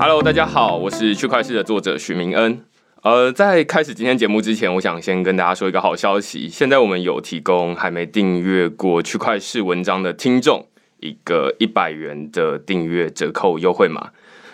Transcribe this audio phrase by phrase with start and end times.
[0.00, 2.64] Hello，大家好，我是区块市的作者许明恩。
[3.02, 6.48] 呃，在开始今天节目之前，我想先跟大家说一个好消息。
[6.48, 10.64] 现在我们有提供还没订阅过区块市文章的听众
[11.00, 14.10] 一个一百元的订阅折扣优惠码。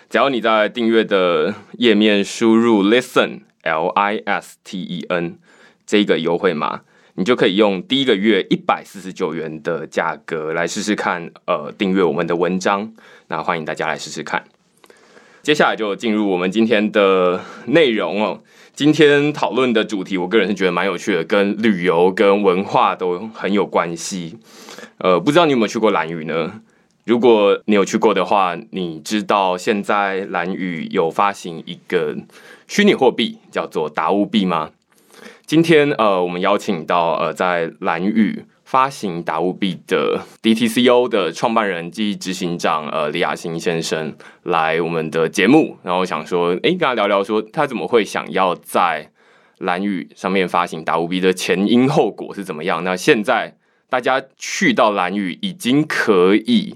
[0.09, 5.37] 只要你在订阅的页面输入 listen l i s t e n
[5.85, 6.81] 这个优惠码，
[7.13, 12.91] 你就可以用第一个月一百四十九元的价格来试试看，呃，订阅我们的文章。
[13.27, 14.43] 那欢迎大家来试试看。
[15.45, 18.41] 接下来就进入我们今天的内容哦。
[18.73, 24.39] 今天讨论的主题，我个人是觉得蛮有趣的，跟旅游跟文化都很有关系。
[24.97, 26.61] 呃，不知道你有没有去过蓝屿呢？
[27.03, 32.15] 如果你有去过的话，你知道现在蓝屿有发行一个
[32.67, 34.71] 虚拟货币，叫做达乌币吗？
[35.45, 49.09] 今天呃，我们邀请到呃，在蓝屿发行达乌币的 DTCO 的创办人及执行长呃李亚新先生来我们的节目，然后想说，哎，跟他聊聊说他怎么会想要在
[49.59, 52.83] 蓝屿上面发行达乌币的前因后果是怎么样？
[52.83, 53.55] 那现在
[53.89, 56.75] 大家去到蓝屿已经可以。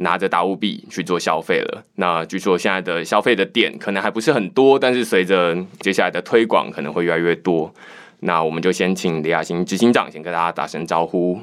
[0.00, 1.82] 拿着达乌币去做消费了。
[1.96, 7.74] 那据说现在的消费的点可能还不是很多，但是随着接下来的推广，可能会越来越多。
[8.20, 11.40] 那我们就先请李亚新执行长先跟大家打声招呼。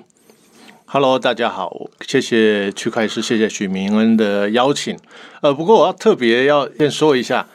[0.86, 4.98] Hello，大家好，谢谢区块师，谢谢许明恩的邀请。
[5.42, 7.48] 呃，不过我要特别要先说一下。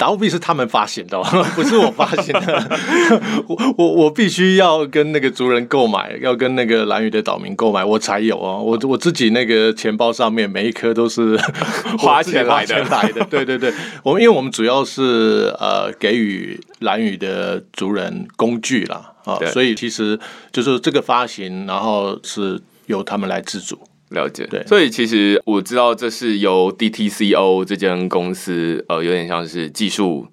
[0.00, 1.20] 达乌币是他们发行的，
[1.54, 2.78] 不是我发行的。
[3.46, 8.62] 我我我必须要跟那个族人购买，要跟那个蓝屿的岛民购买，我才有哦。
[8.64, 11.36] 我我自己那个钱包上面每一颗都是
[12.00, 13.22] 花钱来的，来的。
[13.26, 13.70] 对对对，
[14.02, 20.18] 我们因为我们主要是呃给予蓝屿的族人工具啦啊，所以其实
[20.50, 23.78] 就是这个发行，然后是由他们来自主。
[24.10, 30.26] 了解，对，所以其实我知道这是由 DTCO 这间公司，呃，有点像是技术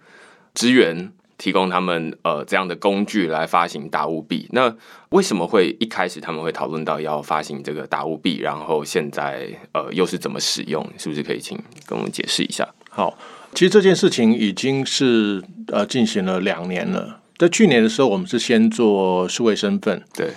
[0.54, 4.48] 支援，提供他们呃这样的工具来发行大物币。
[4.52, 4.76] 那
[5.10, 10.84] 为什么会一开始他们会讨论到要发行这个大物币，然后现在呃又是怎么使用？
[10.98, 12.68] 是不是可以请跟我们解释一下？
[12.90, 13.16] 好，
[13.54, 17.20] 其实这件事情已经是呃进行了两年了。
[17.38, 20.32] 在去年的时候，我们是先做数位身份，对。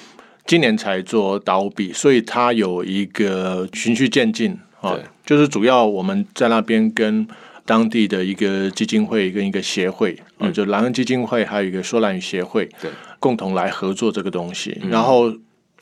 [0.50, 7.24] 今年才做刀币，所以它有一个循序渐进啊，就是主要我们在那边跟
[7.64, 12.90] 当地的一个基金会跟一个协会啊，就蓝恩基金会还有一个说蓝语协会，对，
[13.20, 14.76] 共同来合作这个东西。
[14.90, 15.30] 然后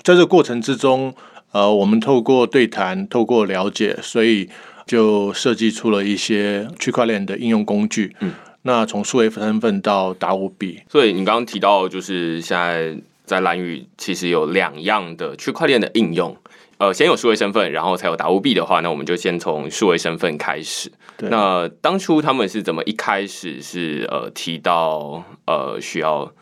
[0.02, 1.14] 在这个过程之中，
[1.52, 4.50] 呃，我们透过对谈，透过了解，所以
[4.86, 8.14] 就设计出了一些区块链的应用工具。
[8.20, 12.94] 嗯，那从数位身份到达五币，所以你刚刚提到就是现在。
[13.28, 16.36] 在蓝宇其实有两样的区块链的应用，
[16.78, 20.90] 呃，先有数位身份，然后才有达乌币的话，那我们就先从数位身份开始。
[21.18, 26.32] 那当初他们是怎么一开始是呃提到呃需要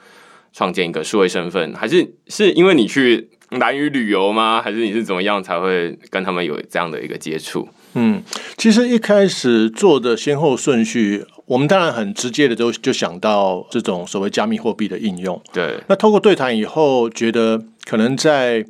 [0.53, 4.63] 创建一个数位身份，还是是因为你去蓝屿旅游吗？
[4.63, 7.69] 还是你是怎么样才会跟他们有这样的一个接触？
[7.95, 8.23] 嗯，
[8.59, 15.41] 其实一开始做的先后顺序，我们当然很直接的就就想到这种所谓加密货币的应用。
[15.53, 18.67] 对，那透过对谈以后，觉得可能在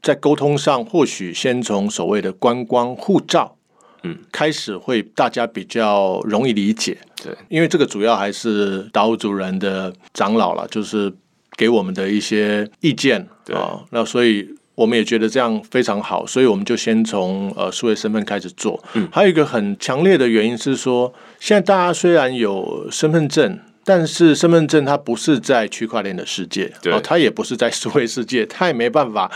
[0.00, 3.56] 在沟通上，或许先从所谓的观光护照，
[4.04, 6.98] 嗯，开始会大家比较容易理解。
[7.22, 11.12] 对，因为这个主要还是达悟族人的长老了，就是
[11.56, 14.48] 给我们的一些意见啊，那所以。
[14.74, 18.82] 我们也觉得这样非常好，所以我们就先从呃数位身份开始做。
[18.94, 29.30] 嗯，还有一个很强烈的原因是说，现在大家虽然有身份证，但是身份证它不是在区块链的世界，对，它也不是在数位世界，它也没办法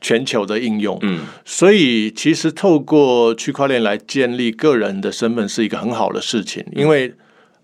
[0.00, 0.98] 全球的应用。
[1.02, 7.14] 嗯，所以其实透过区块链来建立个人的身份是一个很好的事情，因为。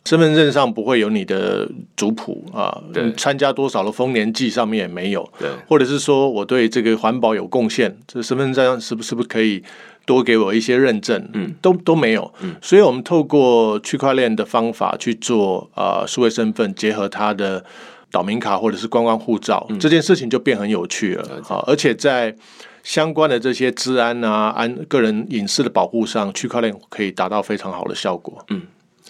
[0.06, 2.81] 身份证上不会有你的族谱啊，
[3.17, 9.63] 参加多少的丰年祭上面也没有，对，或者是说我对这个环保有贡献，这身份证上是不是不可以
[10.04, 11.28] 多给我一些认证？
[11.33, 17.65] 嗯，都都没有，嗯，所以我们透过区块链的方法去做啊，数位身份结合他的
[18.13, 22.33] 岛民卡或者是观光护照，这件事情就变很有趣了啊，而且在
[22.84, 28.63] 相关的这些治安啊、安个人隐私的保护上，区块链可以达到非常好的效果，嗯。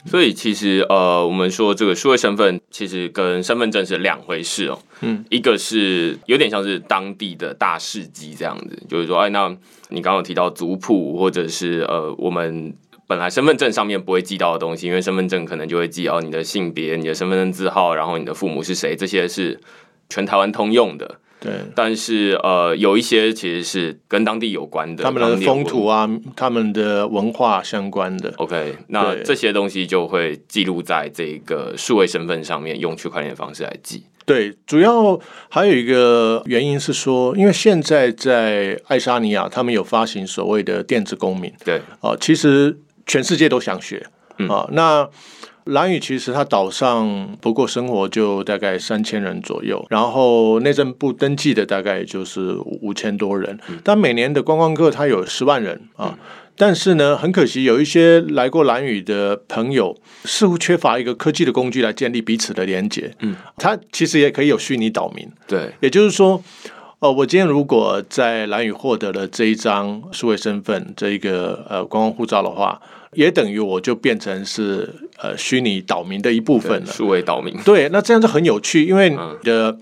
[0.06, 4.79] 所以其实呃，我们说这个数位身份其实跟身份证是两回事哦。
[5.00, 9.55] 嗯，一个是有点像是当地的大事迹这样子，就是说，哎，那
[9.88, 12.75] 你刚刚提到族谱或者是呃，我们
[13.06, 19.61] 本来身份证上面不会记到的东西，因为身份证可能就会记哦你的性别、你的身份证字号，然后你的父母是谁，这些是
[20.09, 21.19] 全台湾通用的。
[21.47, 28.33] 对，但是呃，有一些其实是跟当地有关的，他们的风土啊，他们的文化相关的。
[28.39, 34.05] OK，那这些东西就会记录在这个数位身份上面，用区块链的方式来记。
[34.25, 41.53] 对，主要还有一个原因是说，因为现在在爱沙尼亚，他们有发行所谓的电子公民。
[41.65, 42.77] 对，哦，其实
[43.07, 44.05] 全世界都想学
[44.49, 44.69] 啊。
[44.73, 45.09] 那
[45.67, 56.19] 蓝屿其实它岛上不过生活就大概三千人左右，然后内政部登记的大概就是五千多人，但每年的观光客他有十万人啊。
[56.59, 63.12] 但是呢，很可惜，有一些来过蓝屿的朋友似乎缺乏一个科技的工具来建立彼此的连接。
[63.21, 65.29] 嗯，他其实也可以有虚拟岛民。
[65.47, 66.43] 对，也就是说，
[67.01, 72.81] 哦，我今天如果在蓝屿获得了这一张数位身份，这一个呃观光护照的话，
[73.12, 74.88] 也等于我就变成是
[75.19, 76.93] 呃虚拟岛民的一部分了。
[76.93, 77.56] 数位岛民。
[77.64, 79.76] 对，那这样就很有趣，因为你的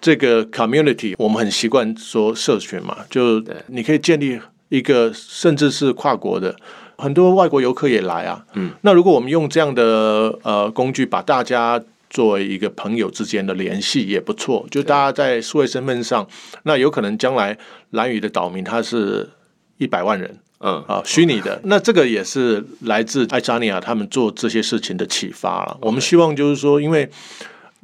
[0.00, 4.40] 这个 community，我们很习惯说社群嘛，就你可以建立。
[4.70, 6.56] 一个甚至是跨国的
[6.96, 11.80] 很多外国游客也来啊，嗯，那如果我们用这样的呃工具把大家
[12.10, 16.26] 作为一个朋友之间的联系也不错，就大家在数位身份上，
[16.64, 17.56] 那有可能将来
[17.90, 19.28] 蓝屿的岛民他是
[19.76, 25.76] 一百万人，嗯啊，虚拟的，那这个也是来自爱沙尼亚他们做这些事情的启发了。
[25.82, 27.08] 我们希望就是说，因为。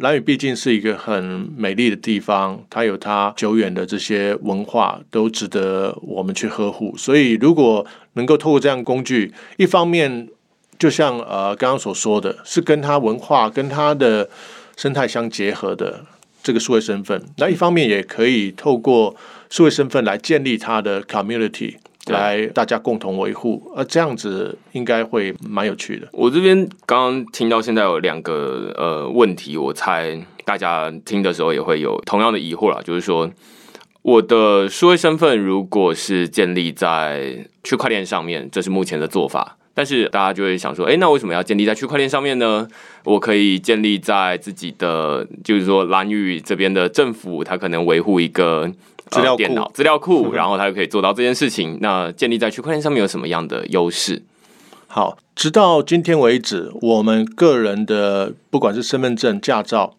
[0.02, 6.96] 蓝屿毕竟是一个很美丽的地方，它有它久远的这些文化，都值得我们去呵护。
[6.96, 7.84] 所以，如果
[8.14, 10.26] 能够透过这样工具，一方面
[10.78, 14.30] 就像呃刚刚所说的，是跟它文化、跟它的
[14.74, 16.02] 生态相结合的
[16.42, 19.14] 这个数位身份，那一方面也可以透过
[19.50, 21.74] 数位身份来建立它的 community。
[22.10, 26.08] 来，大家共同维护，呃，这样子应该会蛮有趣的。
[26.12, 33.30] 我这边刚刚听到现在有两个呃问题，我猜大家听的时候也会有同样的疑惑啦，就是说
[34.02, 42.68] 我的数位身份如果是建立在区块链上面，这是目前的做法，但是大家就会想说，哎，那为什么要建立在区块链上面呢？
[43.04, 48.70] 我可以建立在自己的，就是说蓝屿这边的政府，它可能维护一个。
[49.10, 51.78] 资料电脑资料库，然后它就可以做到这件事情。
[51.80, 54.22] 那建立在区块链上面有什么样的优势？
[54.86, 59.96] 好，直到今天为止，我们个人的不管是身份证、驾照，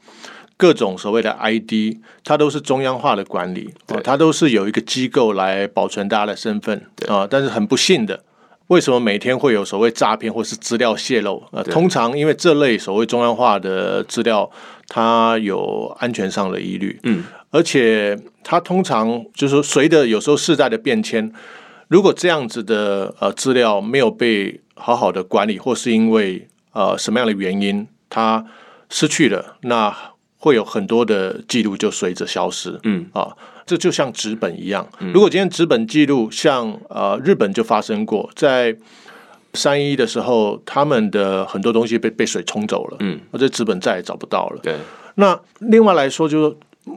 [0.56, 3.74] 各种所谓的 ID，它都是中央化的管理，
[4.04, 7.28] 它都是有一个机构来保存大家的身份啊。
[7.30, 8.24] 但是很不幸的，
[8.72, 11.44] 为什么每天会有所谓诈骗或是资料泄露？
[11.52, 14.50] 呃，通常因为这类所谓中央化的资料，
[14.88, 16.98] 它有安全上的疑虑。
[17.04, 17.26] 嗯。
[17.50, 21.34] 而且它通常就是说，随着有时候世代的变迁，
[21.90, 28.46] 如果这样子的呃资料没有被好好的管理，或是因为呃什么样的原因它
[28.90, 29.94] 失去了，那
[30.42, 32.78] 会有很多的记录就随着消失。
[32.84, 33.32] 嗯啊，
[33.66, 34.86] 这就像纸本一样。
[35.14, 38.76] 如果今天纸本记录像呃日本就发生过，在
[39.54, 42.98] 三一的时候，他们的很多东西被被水冲走了。
[43.02, 44.60] 嗯，而这纸本再也找不到了。
[44.64, 44.76] 对。
[45.16, 46.56] 那另外来说，就是。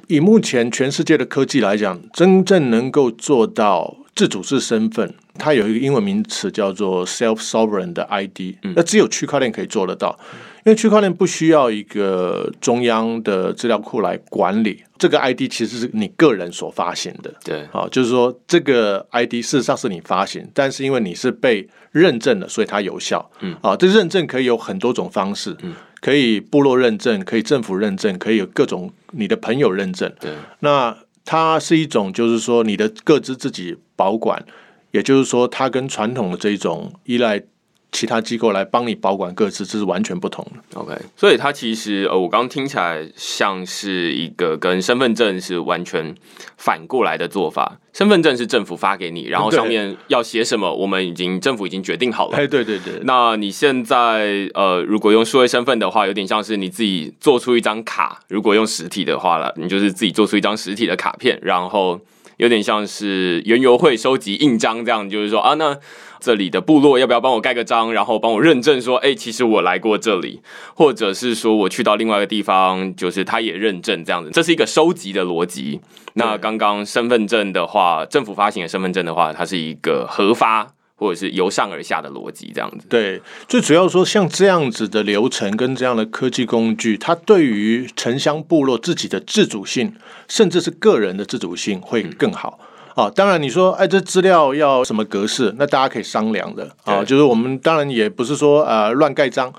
[0.09, 10.19] 以目前全世界的科技来讲，真正能够做到自主式身份，它有一个英文名词叫做 self sovereign 的 ID，那只有区块链可以做得到，
[10.65, 17.33] 因为区块链不需要一个中央的资料库来管理，这个 ID 其实是你个人所发行的。
[17.45, 23.31] 对，好，就是说这个 ID 事实上是你发行，但是因为你是被认证的，所以它有效。
[23.41, 25.57] 嗯，啊，这认证可以有很多种方式。
[25.62, 25.75] 嗯。
[26.04, 30.12] 可以部落认证，可以政府认证，可以有各种你的朋友认证。
[30.20, 30.94] 对，那
[31.25, 34.44] 它是一种，就是说你的各自自己保管，
[34.90, 37.42] 也就是说，它跟传统的这种依赖。
[37.95, 40.81] 其他机构来帮你保管各自，这是完全不同的。
[40.81, 46.13] OK，所以它其实呃，我刚刚听起来像是一个跟身份证是完全
[46.57, 47.79] 反过来的做法。
[47.93, 52.37] 身份证是政府发给你，然后上面要写什么，我们已经政府已经决定好了。
[52.37, 52.95] 哎，对对对。
[53.05, 62.01] 那你现在呃，如果用数位身份的话，有点像是你自己做出一张卡；如果用实体的话了，你就是自己做出一张实体的卡片，然后
[62.39, 65.79] 有点像是原油会收集印章这样，就是说啊，那。
[66.25, 70.40] 这里的部落要不要帮我盖个章，然后帮我认证说，哎，其实我来过这里，
[70.75, 75.83] 或者是说我去到另外一个地方，就是他也认证这样子，这是一个收集的逻辑。
[76.14, 80.66] 那刚刚身份证的话，政府发行的身份证的话，它是一个核发
[80.97, 82.87] 或者是由上而下的逻辑这样子。
[82.88, 89.95] 对，最主要说像这样子的流程跟这样的科技工具，它对于城乡部落自己的自主性，
[90.26, 92.59] 甚至是个人的自主性会更好。
[92.95, 95.53] 啊，当然你说，哎，这资料要什么格式？
[95.59, 97.05] 那大家可以商量的啊。
[97.05, 99.53] 就是我们当然也不是说呃乱盖章，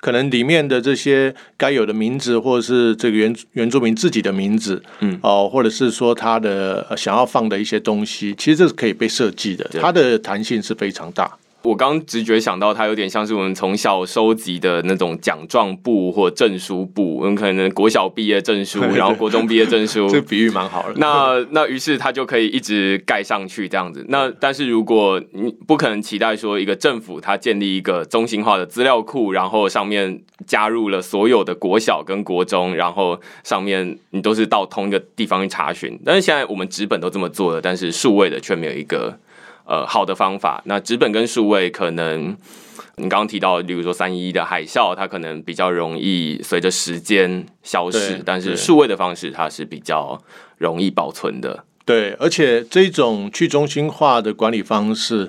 [0.00, 11.30] 可能里面的这些该有的名字，或者是这个原原住民自己的名字，嗯，哦，或者是说他的想要放的一些东西，其实这是可以被设计的，它的弹性是非常大。
[11.66, 20.94] 我刚直觉想到，它有点像是我们从小收集的那种奖状簿或证书簿，我们可能国小毕业证书， 然后国中毕业证书， 这比喻蛮好的。
[20.96, 24.04] 那那于是它就可以一直盖上去这样子。
[24.08, 35.98] 那但是如果你不可能期待说一个政府它建立一个中心化的资料库，然后上面加入了所有的国小跟国中，然后上面你都是到同一个地方去查询。
[36.04, 39.18] 但是现在我们纸本都这么做了，但是数位的却没有一个。
[39.66, 40.62] 呃，好的方法。
[40.66, 42.36] 那纸本跟数位，可能
[42.98, 50.22] 你刚刚提到，例如说三一的海啸，它可能比较容易随着时间消失，但是数位的方式，它是比较
[50.56, 51.64] 容易保存的。
[51.84, 55.28] 对，而且这种去中心化的管理方式，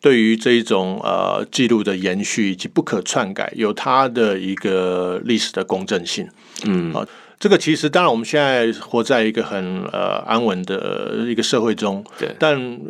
[0.00, 6.26] 对于这一种呃记录的延续以及不可篡改，有它的一个历史的公正性。
[6.66, 7.06] 嗯，啊，
[7.38, 12.80] 这个其实当然我们现在活在一个很呃安稳的一个社会中，对，但。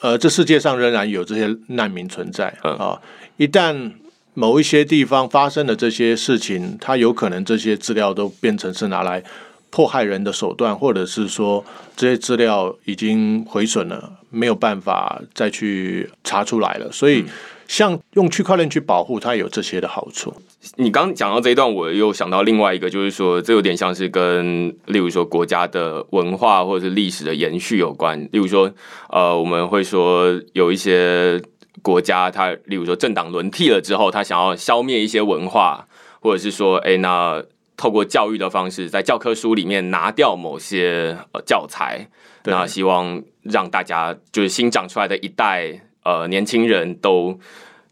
[0.00, 3.00] 呃，这世界上仍然有这些难民存在啊！
[3.36, 3.92] 一旦
[4.34, 9.22] 某一些地方发生了这些事情，它有可能这些资料都变成是拿来
[9.70, 11.64] 迫害人的手段，或者是说
[11.96, 17.24] 这些资料已经毁损了，没有办法再去查出来了，所以。
[17.68, 20.34] 像用区块链去保护它，有这些的好处。
[20.76, 28.18] 你刚讲到这一段，我又想到另外一个，就是说，这有点像是跟，例如说国家的文化或者是历史的延续有关。
[28.32, 28.72] 例如说，
[29.10, 31.40] 呃，我们会说有一些
[31.82, 35.86] 国家，它例如说政党轮替了之后，他想要消灭一些文化，
[36.20, 37.44] 或者是说，哎，那
[37.76, 42.08] 透过教育的方式，在教科书里面拿掉某些呃教材，
[42.44, 45.82] 那希望让大家就是新长出来的一代。
[46.08, 47.38] 呃，年轻人都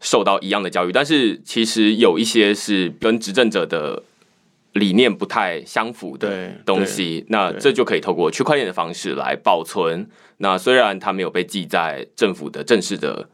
[0.01, 4.01] 受到一样的教育，但是其实有一些是跟执政者的
[4.73, 10.07] 理念不太相符的东西，那这就可以透过区块链的方式来保存。
[10.37, 13.29] 那虽然它没有被记在政府的正式的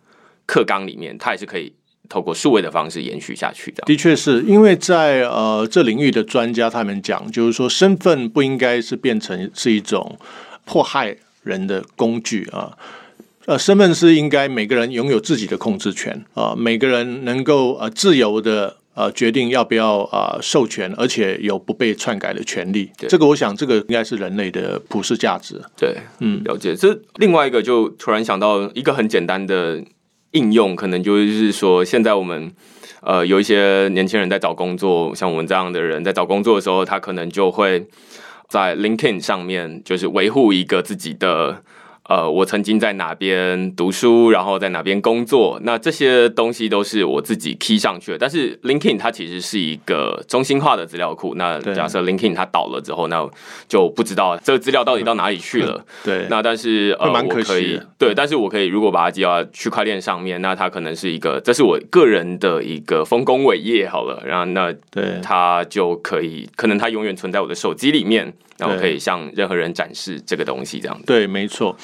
[0.45, 1.71] 课纲里面，它也是可以
[2.09, 3.83] 透过数位的方式延续下去的。
[3.85, 10.19] 的确是因为在呃这领域的专家他们讲，就是说身份不应该是变成是一种
[10.65, 12.77] 迫害人的工具啊。
[13.45, 22.89] 呃，身份是应该每个人拥有自己的控制权啊，每个人能够呃自由的呃决定要不要啊授权，而且有不被篡改的权利。
[22.97, 25.61] 这个我想，这个应该是人类的普世价值。
[25.75, 26.73] 对，嗯，了解。
[26.73, 29.83] 这另外一个就突然想到一个很简单的
[30.31, 32.49] 应用，可能就是说，现在我们
[33.01, 37.85] 呃有一些年轻人在找工作，像我们这样的人在找工作的时候，他可能就会
[38.47, 41.61] 在 LinkedIn 上面就是维护一个自己的。
[42.09, 48.17] 呃，我曾经在哪边读书，然后在哪边工作，那这些东西都是我自己 key 上去的。
[48.17, 51.35] 但是 LinkedIn 它其实是一个中心化的资料库。
[51.35, 53.25] 那假设 LinkedIn 它倒了之后，那
[53.69, 55.85] 就不知道这个资料到底到哪里去了。
[56.03, 64.21] 对，那但是呃，我可以对，但是我可以如果把它记到区块链上面，那它可能是一个，这是我个人的一个丰功伟业好了。
[64.25, 68.33] 然后那对它就可以，可能它永远存在我的手机里面。
[68.57, 71.75] 然后可以向任何人展示这个东西，这样对，没错。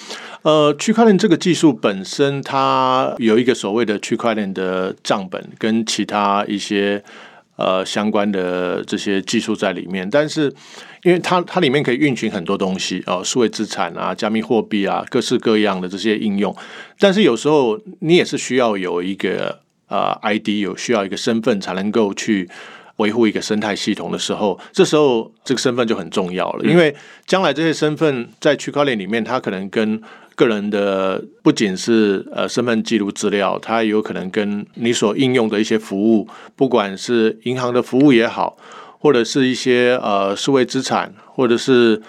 [0.43, 7.03] 呃，区块链这个技术本身，它有一个所谓的区块链的账本，跟其他一些
[7.55, 10.07] 呃相关的这些技术在里面。
[10.09, 10.53] 但是，
[11.03, 16.55] 因为它它里面可以运行很多东西哦，数位资产啊、加密货币啊，各式各样的这些应用。
[16.99, 22.47] 但是有时候你也是需要有一个呃 ID，有需要一个身份才能够去。
[22.99, 30.01] 维护一个生态系统的时候，这时候这个身份就很重要了，因为将来这些身份在区块链里面，它可能跟
[30.35, 38.57] 个人的不仅是呃身份记录资料，它有可能跟你所应用的一些服务，不管是银行的服务也好，
[38.99, 42.01] 或者是一些呃数位资产，或者是。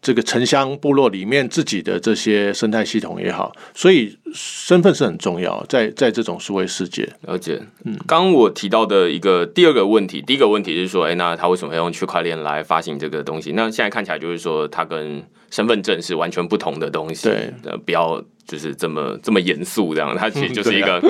[0.00, 7.08] 这个城乡部落里面自己的这些生态系统也好，所以身份是很重要，在在这种数位世界。
[7.22, 13.52] 了解，嗯，刚我提到的一个第二个问题，第一个问题是说，哎，那他为什么要用区块链来发行这个东西？
[13.52, 17.28] 那现在看起来就是说，它跟身份证是完全不同的东西。
[17.28, 21.02] 对，呃，不要就是这么这么严肃这样，它其实就是 一个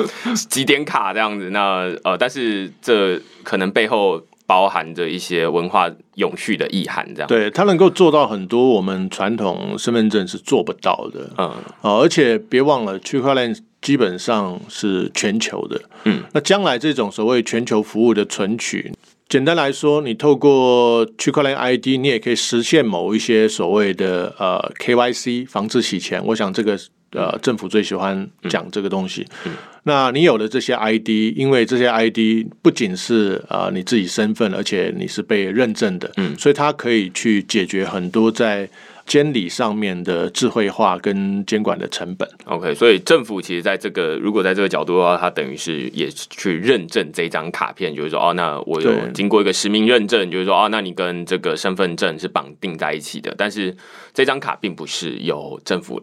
[0.48, 1.50] 几点卡这样子。
[1.50, 4.22] 那呃，但是这可能背后。
[4.48, 7.28] 包含着一些文化永续的意涵，这样。
[7.28, 11.52] 对它能够做到很多我们传统身份证是做不到的，嗯，
[11.82, 18.90] 哦，而且别忘了区块链基本上是全球的，嗯，那将来这种所谓全球服务的存取，
[19.28, 26.78] 简单来说，你透过区块链 ID，你也可以实现某一些所谓的呃 KYC 防止洗钱，我想这个
[27.12, 29.26] 呃，政府最喜欢讲这个东西。
[29.44, 29.52] 嗯。
[29.84, 38.68] 那你有了这些 ID，因为这些 ID 不仅是啊你自己身份，而且你是被认证的，嗯，所以它可以去解决很多在。
[39.08, 53.74] 监理上面的智慧化跟监管的成本，OK，所以政府其实在这个如果在这个角度的话，它等于是也去认证这张卡片，就是说哦，那我有经过一个实名认证，就是说哦，那你跟这个身份证是绑定在一起的，但是
[54.12, 56.02] 这张卡并不是由政府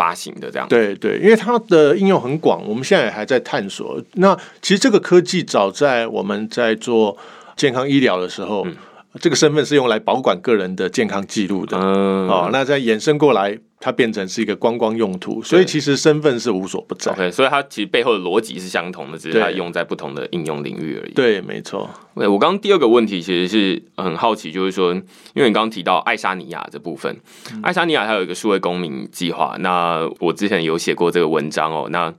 [0.00, 4.02] 发行的，这样对对，因为它的应用很广，我们现在也还在探索。
[4.14, 7.14] 那其实这个科技早在我们在做
[7.54, 8.66] 健康医疗的时候。
[9.20, 17.10] 这个身份是用来保管个人的健康记录的，哦，那再延伸过来，它变成是一个观光用途，所以其实身份是无所不在。
[17.12, 21.12] OK，所以它其实背后的逻辑是相同的，只是它用在不同的应用领域而已。
[21.14, 21.88] 对，没错。
[22.14, 27.16] 对，我刚刚第二个问题其实是很好奇，就是说，因为你刚刚提到爱沙尼亚这部分，
[27.62, 32.12] 爱沙尼亚它有一个数位公民计划，那我之前有写过这个文章哦，那。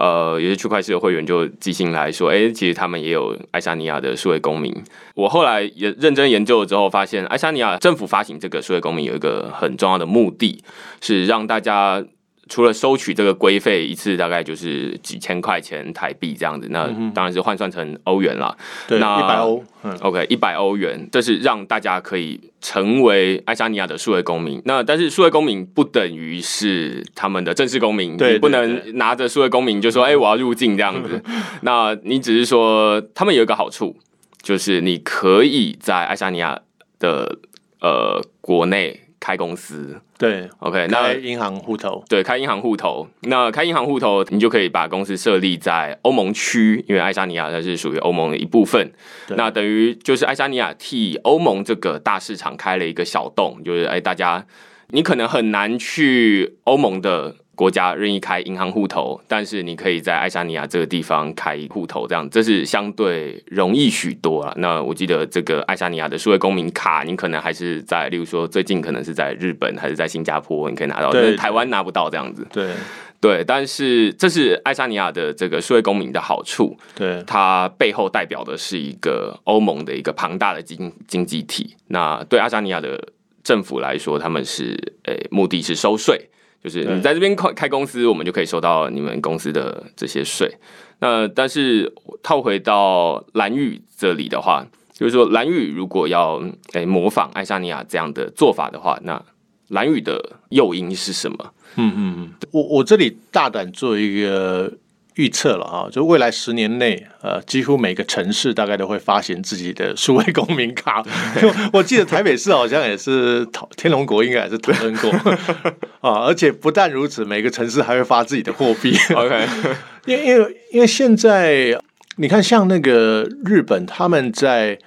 [0.00, 4.72] 呃，有些区块链的会员就寄信来说，哎，其实他们也有爱沙尼亚的数位公民。
[5.16, 10.62] 我后来也认真研究了之后，发现爱沙尼亚政府发行这个数位公民有一个很重要的目的，
[11.00, 12.04] 是让大家。
[12.50, 18.56] 除了收取这个规费一次大概就是几千块钱台币这样子，那当然是换算成欧元了。
[18.86, 19.62] 对，一百欧。
[20.00, 24.62] OK，一百欧元，这是让大家可以成为爱沙尼亚的数位公民。
[24.64, 31.22] 那但是数位公民不等于是他们的正式公民，对，不能拿着数位公民就说，哎，我要入境这样子。
[31.60, 33.94] 那你只是说他们有一个好处，
[34.40, 36.58] 就是你可以在爱沙尼亚
[36.98, 37.36] 的
[37.82, 39.02] 呃国内。
[39.20, 40.00] 开公司。
[40.16, 42.04] 对，OK，那银行户头。
[42.08, 48.92] 对，开银行户头，那开银行户头，你就可以把公司设立在欧盟区，因为爱沙尼亚它是属于欧盟的一部分，
[49.30, 54.44] 那等于就是爱沙尼亚替欧盟这个大市场开了一个小洞，就是哎，大家
[54.88, 57.36] 你可能很难去欧盟的。
[57.58, 64.54] 国家任意开银行户头，但是你可以在爱沙尼亚这个地方开户头，这样这是相对容易许多啊。
[64.58, 72.46] 那我记得这个爱沙尼亚的数位公民卡，你可能还是在，例如说最近可能是在日本还是在新加坡，你可以拿到，但是台湾拿不到这样子。
[72.52, 72.72] 对
[73.20, 76.78] 对，但是这是爱沙尼亚的这个数位公民的好处。
[76.94, 81.74] 对，它背后代表的是一个欧盟的一个庞大的经经济体。
[81.88, 83.08] 那对爱沙尼亚的
[83.42, 86.28] 政府来说，他们是诶目的是收税。
[86.62, 90.52] 就是你在这边开开公司，我们就可以收到你们公司的这些税。
[91.00, 91.92] 那但是
[92.22, 96.42] 套回到蓝玉这里的话，就是说蓝玉如果要
[96.72, 99.22] 诶模仿爱沙尼亚这样的做法的话，那
[99.68, 101.52] 蓝玉的诱因是什么？
[101.76, 104.72] 嗯嗯嗯，我我这里大胆做一个。
[105.18, 111.02] 预测了哈，就未来十年内，呃，几乎每个城市大概都会发行自己的数位公民卡。
[111.74, 115.10] 我记得台北市好像也是讨天龙国应该也是讨论过
[116.08, 118.96] 啊，而且不但如此，每个城市还会发自己的货币。
[119.12, 119.44] OK，
[120.06, 121.76] 因为因为因为现在
[122.14, 124.78] 你看，像那个日本，他们在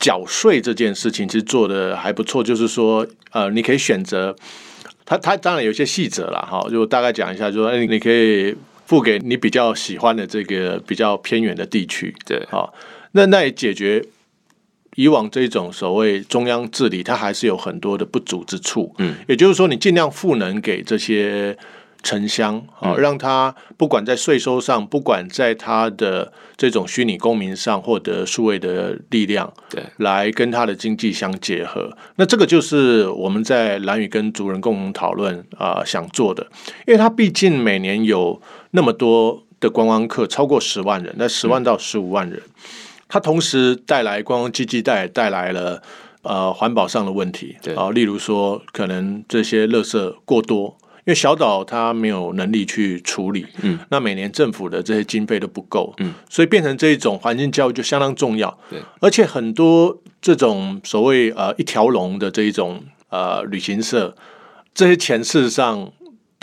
[0.00, 4.34] 缴税这件事情其实做的还不错，就是说，呃，你可以选择，
[5.04, 8.56] 他他当然有一些细则了哈，就大概讲一下，就说你可以。
[8.94, 12.72] 付给你比较喜欢的这个比较偏远的地区，对，好，
[13.10, 14.00] 那那也解决
[14.94, 18.94] 以往这种所谓中央治理，它还是有很多的不足之处。
[18.98, 21.58] 嗯，也就是说，你尽量赋能给这些
[22.04, 31.90] 城乡，啊，让他不管在税收上，不管在他的这种虚拟公民上获得数位的力量，对，来跟他的经济相结合。
[32.14, 36.46] 那这个就是我们在蓝宇跟族人共同讨论啊想做的，
[36.86, 38.40] 因为他毕竟每年有。
[38.76, 42.42] 那么多的观光客，超过十万人，那十万到十五万人，
[43.06, 45.80] 它同时带来观光经济带带来了
[46.22, 64.16] 呃环保上的问题，啊，例如说可能这些垃圾过多，因为小岛它没有能力去处理，嗯，那每年政府的这些经费都不够，嗯，所以变成这一种环境教育就相当重要，对，而且很多这种所谓呃一条龙的这一种呃旅行社，
[64.74, 65.92] 这些钱事实上。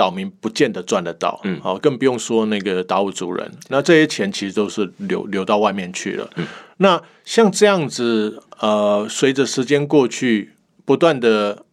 [0.02, 3.52] 岛民不见得赚得到，嗯，好，更不用说那个岛屿族人。
[3.70, 6.28] 那这些钱其实都是流流到外面去了。
[6.38, 10.54] 嗯，那像这样子，呃，随着时间过去，
[10.86, 11.66] 不断的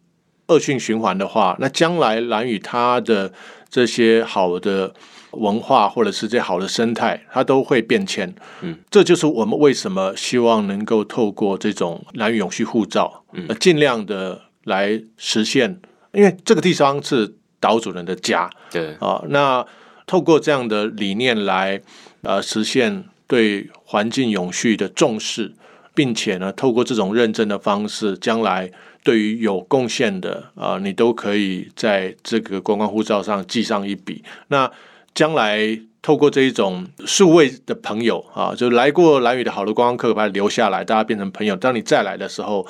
[0.45, 3.33] 恶性循环的话，那将来蓝屿它的
[3.67, 4.93] 这些好的
[5.31, 8.31] 文化或者是这好的生态，它都会变迁。
[8.61, 17.38] 嗯，这就是我们为什么希望能够透过这种蓝屿永续护照，嗯，尽量的来实现，因为这个地方是。
[17.59, 19.65] 岛主人的家，对啊，那
[20.05, 21.81] 透过这样的理念来
[22.21, 25.53] 呃实现对环境永续的重视，
[25.93, 28.71] 并且呢，透过这种认证的方式，将来。
[29.01, 34.21] 对于有贡献的啊，你都可以在这个观光护照上记上一笔。
[34.49, 34.69] 那
[35.15, 41.55] 将来透过这一种数位的朋友啊，就来过蓝屿的好的观光客，把它留下来，大家变成朋友。
[41.55, 42.67] 当你再来的时候。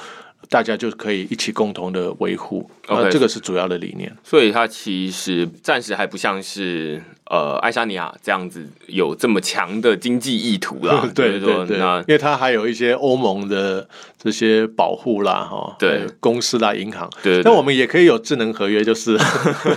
[0.49, 4.11] 大家就可以一起共同的维护，呃，这个是主要的理念。
[4.23, 11.07] 所以它其实暂时还不像是呃爱沙尼亚这样子有这么强的经济意图啦。
[11.13, 17.07] 对 对对，因为它还有一些欧盟的这些保护啦，哈，对公司啦、银行。
[17.21, 19.15] 对，那我们也可以有智能合约，就是。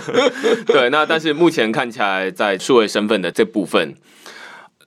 [0.65, 3.93] 对，那但是目前看起来，在数位身份的这部分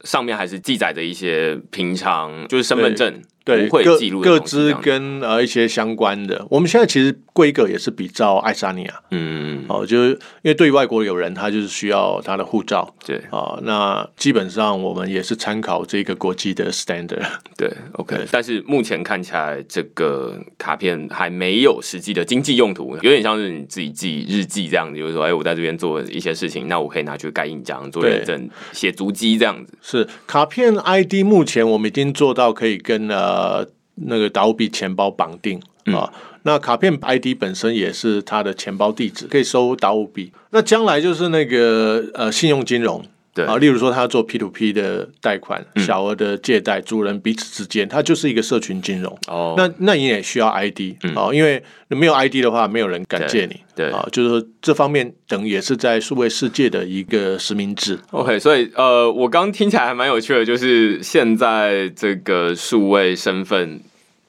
[0.03, 3.23] 上面，还是记载着一些平常就是身份证。
[3.47, 10.11] 对，各各支跟呃一些相关的，我们现在其实规格也是比照爱沙尼亚，嗯，哦，就是
[10.43, 17.25] 因为对于外国友人，他就是需要他的护照，对，啊，那基本上我们也是参考这个国际的 standard，
[17.57, 29.73] 对，OK，但是目前看起来这个卡片还没有实际的经济用途，有点像是你自己记日记这样子，就是说，哎，我在这边做一些事情，那我可以拿去盖印章、做认证、写足迹这样子。
[29.81, 33.36] 是卡片 ID，目前我们已经做到可以跟呃。
[33.37, 35.61] 呃，那个达乌币钱包绑定
[35.95, 36.11] 啊，
[36.45, 40.33] 那卡片 ID 本身也是它的钱包地址，可以收达乌币。
[40.51, 43.05] 那将来就是那个呃，信用金融。
[43.37, 49.19] 对啊，例如说他做 P to P 的贷款，小额的借贷，主人彼此之间，它就是一个社群金融。
[49.29, 53.61] 哦，那那你也需要 ID 哦，因为没有 ID 的话，没有人敢借你。
[53.75, 57.99] 对啊，就是说这方面等也是在数位世界的一个实名制。
[58.13, 63.83] OK，所以呃，我刚听起来还蛮有趣的，就是现在这个数位身份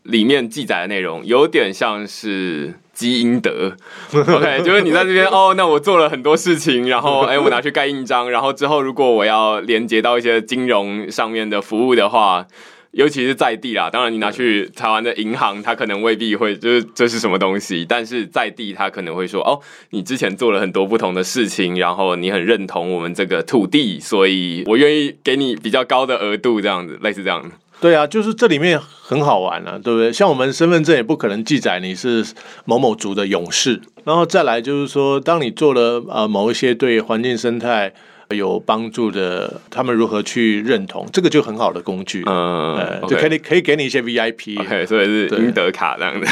[0.04, 2.74] 里面记载的内容，有点像是。
[2.98, 3.78] 积阴德
[4.12, 12.48] ，OK，就是你在这边哦，那我做了很多事情，然后 哎，我拿去盖印章，然后之后如果我要连接到一些金融上面的服务的话，
[12.94, 27.52] 尤其是在地啦，当然你拿去台湾的银行，他可能未必会就是这是什么东西，但是在地他可能会说哦，你之前做了很多不同的事情，然后你很认同我们这个土地，所以我愿意给你比较高的额度，这样子，类似这样。
[27.80, 30.12] 对啊，就是这里面很好玩啊，对不对？
[30.12, 32.26] 像我们身份证也不可能记载你是
[32.66, 37.94] 某某族的勇士，然后再来就是说，当你做了呃某一些对环境生态
[38.32, 46.28] 有帮助的，他们如何去认同，这个就很好的工具，嗯，就可以可以给你一些 VIP，OK，所以是英德卡这样的。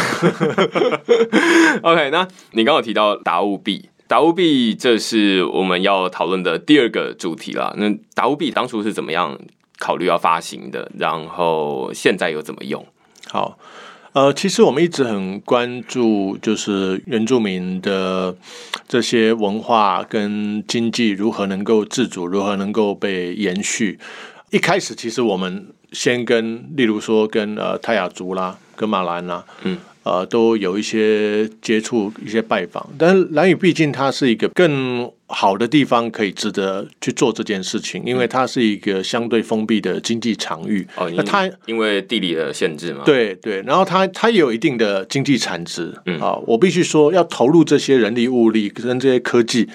[1.83, 7.75] OK，那你刚刚提到达悟币，达乌币这是我们要讨论的第二个主题了。
[7.77, 9.37] 那达乌币当初是怎么样？
[9.79, 12.85] 考虑要发行的，然后现在又怎么用？
[13.29, 13.57] 好，
[14.13, 18.35] 呃，其实我们一直很关注，就是原住民的
[18.87, 23.99] 这些文化跟经济如何能够自主，如何能够被延续。
[24.51, 29.77] 一开始，其实我们先跟，例如说跟呃泰雅族啦，跟马兰啦，嗯。
[30.05, 40.87] 呃，都有一些接触，一些拜访，但是蓝屿毕竟它是一个更好的地方，可以值得去做这件事情，因为它是一个相对封闭的经济场域。
[40.95, 43.03] 哦，那它因为地理的限制嘛。
[43.03, 45.91] 对对，然后它它也有一定的经济产值。
[46.05, 49.67] 嗯，啊，我必须说，要投入这些人力物力跟这些科技，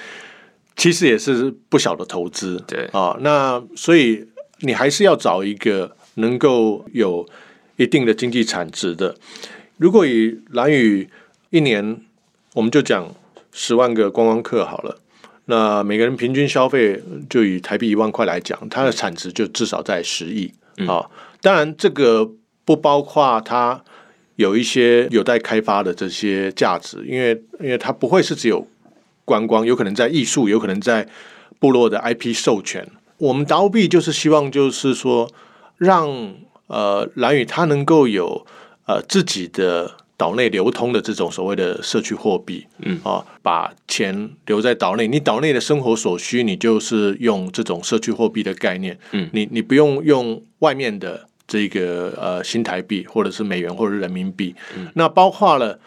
[0.76, 2.62] 其实也是不小的投资。
[2.68, 4.24] 对啊，那所以
[4.60, 7.28] 你还是要找一个能够有
[7.76, 9.16] 一定的经济产值的。
[9.78, 11.08] 如果以蓝屿
[11.50, 12.00] 一年，
[12.54, 13.12] 我们就讲
[13.50, 14.99] 十万个观光客好了，
[15.50, 20.52] 那每个人平均消费就以台币一万块来讲，它的产值就至少在十亿
[20.86, 21.10] 啊。
[21.42, 22.30] 当然，这个
[22.64, 23.82] 不包括它
[24.36, 28.64] 有一些有待开发的这些价值，因为因为它不会是只有
[29.24, 31.08] 观光，有可能在艺术，有可能在
[31.58, 32.88] 部落的 IP 授权。
[33.18, 35.28] 我们达币就是希望就是说，
[35.76, 36.08] 让
[36.68, 38.46] 呃蓝宇它能够有。
[38.86, 43.00] 呃，自己的岛内流通的这种所谓的社区货币，嗯。
[43.02, 54.54] 啊，把钱留在岛内，你岛内的生活所需，你就是用这种社区货币的概念，嗯，你你不用用外面的这个呃新台币或者是美元或者人民币，
[54.92, 55.80] 那包括了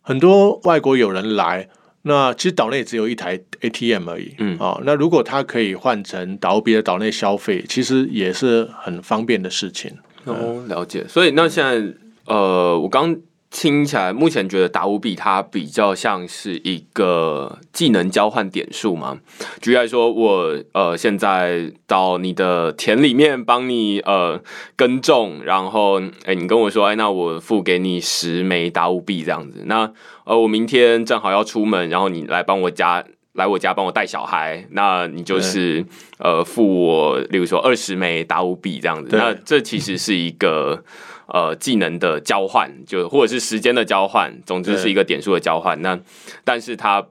[0.00, 1.68] 很多外国友人来，
[2.02, 4.56] 那其实岛内只有一台 ATM 而已，嗯。
[4.60, 9.90] 啊，那如果他可以换成岛币的岛内消费，其实也是很方便的事情。
[10.24, 11.92] 哦，了解，所以那现在。
[12.26, 13.16] 呃，我刚
[13.50, 19.18] 听起来，目前觉得达乌币它比较像是一个技能交换点数嘛。
[19.60, 24.40] 举例来说，我呃现在到你的田里面帮你呃
[24.76, 29.64] 耕种，然后哎你跟我说，哎那我付给你十枚达乌币这样子。
[29.66, 29.92] 那
[30.24, 35.84] 呃我明天正好要出门，然后你来帮我家来我家帮我带小孩，那你就是
[36.18, 39.16] 呃付我，例如说二十枚达乌币这样子。
[39.16, 40.84] 那这其实是一个。
[41.30, 45.80] 呃技能的交换，就或者是时间的交换，总之是一个点数的交换。
[45.82, 45.98] 那
[46.44, 47.06] 但是它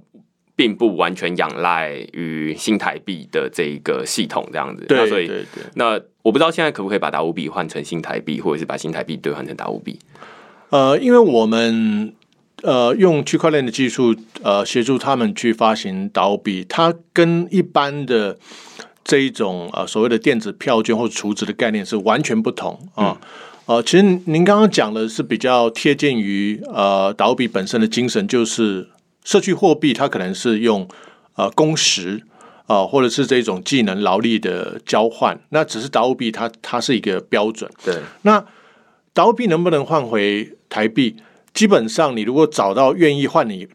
[0.56, 4.86] 并不完全仰赖于新台币的这一个系统这样子。
[4.86, 5.32] 对，所以。
[5.76, 9.98] 那我不知道现在可不可以把打五币换成新台币，或者是把新台币兑换成打五币？
[10.70, 12.14] 呃，因为我们
[12.62, 18.38] 呃用区块链的技术呃协助他们去发行打五币，它跟一般的
[19.04, 23.06] 这一种呃所谓的电子票券或者储值的概念是完全不同啊。
[23.06, 23.18] 呃，
[23.84, 28.90] 其实您刚刚讲的是比较贴近于呃达乌币本身的精神，就是
[29.24, 30.88] 社区货币它可能是用
[31.36, 32.24] 呃工时
[32.68, 37.70] 啊或者是这种技能劳力的交换，那只是达乌币它它是一个标准。
[37.86, 38.46] 对，那
[39.14, 40.56] 达乌币能不能换回？
[40.72, 41.16] 台币
[41.52, 43.68] 基本上，你如果找到愿意换你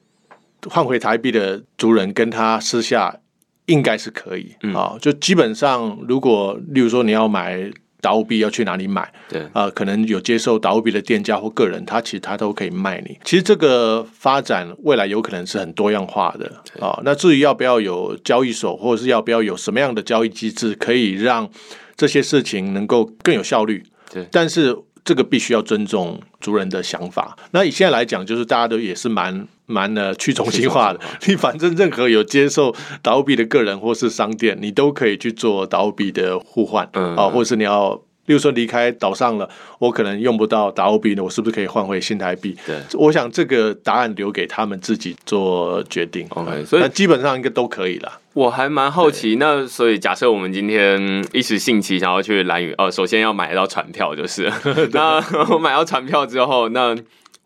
[0.70, 3.18] 换回台币的族人，跟他私下
[3.66, 4.96] 应该是可以啊。
[5.00, 7.68] 就基本上，如果例如说你要买
[8.04, 9.10] 达乌币，要去哪里买？
[9.30, 13.18] 对啊，可能有接受达乌币的店家或个人，他其实他都可以卖你。
[13.24, 17.00] 其实这个发展未来有可能是很多样化的啊。
[17.02, 21.48] 那至于要不要有交易所，或者是要不要有什么样的交易机制，可以让
[21.96, 23.82] 这些事情能够更有效率？
[24.12, 24.76] 对，但是。
[25.06, 27.36] 这个必须要尊重族人的想法。
[27.50, 31.00] 那以现在来讲，就是大家都也是蛮蛮的去中心化的。
[31.26, 38.00] 你反正任何有接受达币的个人或是商店，你都可以去做达币的互换啊，或者是你要。
[38.26, 39.46] 例如说离开岛上了，
[39.78, 42.56] 我可能用不到达欧币呢，我是不是可以换回新台币？
[42.64, 46.26] 对，我想这个答案留给他们自己做决定。
[46.30, 48.10] OK，所以基本上应该都可以了。
[48.32, 54.50] 我还蛮好奇，那所以假设我们今天一时兴起想要去蓝屿，哦，首先要买到船票就是。
[54.92, 56.96] 那我买到船票之后，那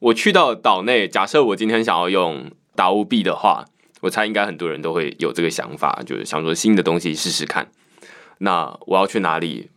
[0.01, 3.65] 我去到岛内，假设我今天想要用达欧币的话，
[4.01, 7.69] 我猜应该很多人都会有这个想法，就是想说新的东西试试看。
[8.39, 9.71] 那我要去哪里？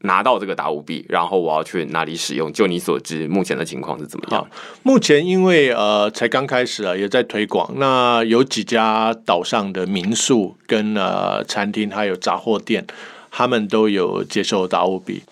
[0.00, 2.52] 拿到这个达五币，然后我要去哪里使用？
[2.52, 4.46] 就你所知，目前的情况是怎么样？
[4.82, 7.72] 目前因为呃才刚开始啊，也在推广。
[7.76, 12.86] 那有几家岛上的民宿跟呃餐厅，还有杂货店，
[13.30, 15.22] 他们都有接受达五币，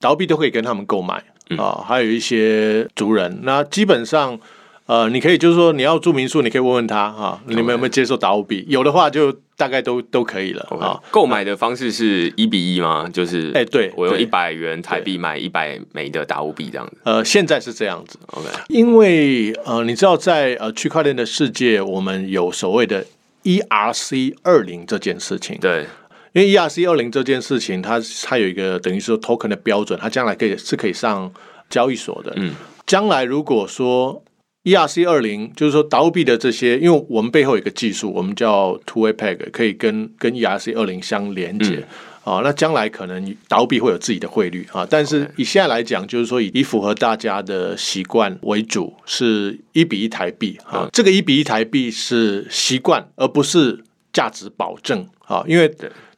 [0.00, 1.24] 达五币都可以跟他们购买
[1.58, 1.84] 啊。
[1.86, 4.38] 还有一些族人，那基本上。
[4.86, 8.64] 呃，你可以就是说你要住民宿，你可以问问他哈，你们有没有接受达乌币？
[8.68, 11.00] 有的话就大概都都可以了啊。
[11.10, 13.08] 购买的方式是一比一吗？
[13.10, 16.96] 就是哎，对我用一百元台币买一百枚的达乌币这样子。
[17.04, 18.18] 呃，现在是这样子。
[18.32, 23.06] OK，因为呃，你知道在呃区块链的世界，我们有所谓的
[23.44, 25.56] ERC 二零这件事情。
[25.60, 25.86] 对，
[26.32, 31.32] 因为 ERC 二零这件事情，它它有一个等于说 token 的标准，它将来可以是可以上
[31.68, 32.32] 交易所的。
[32.36, 32.54] 嗯，
[32.86, 34.22] 将来如果说
[34.64, 41.84] ERC 二零就是说，达乌币的这些，因为我们背后有一个技术，我们叫 Two Way Peg，可以跟跟 ERC 二零相连接
[42.22, 42.40] 啊。
[42.44, 50.88] 那将来可能达乌币会有自己的汇率啊，但是以现在来讲，就是说以以符合大家的习惯为主，是一比一台币啊。
[50.92, 55.68] 这个一比一台币是习惯，而不是价值保证啊，因为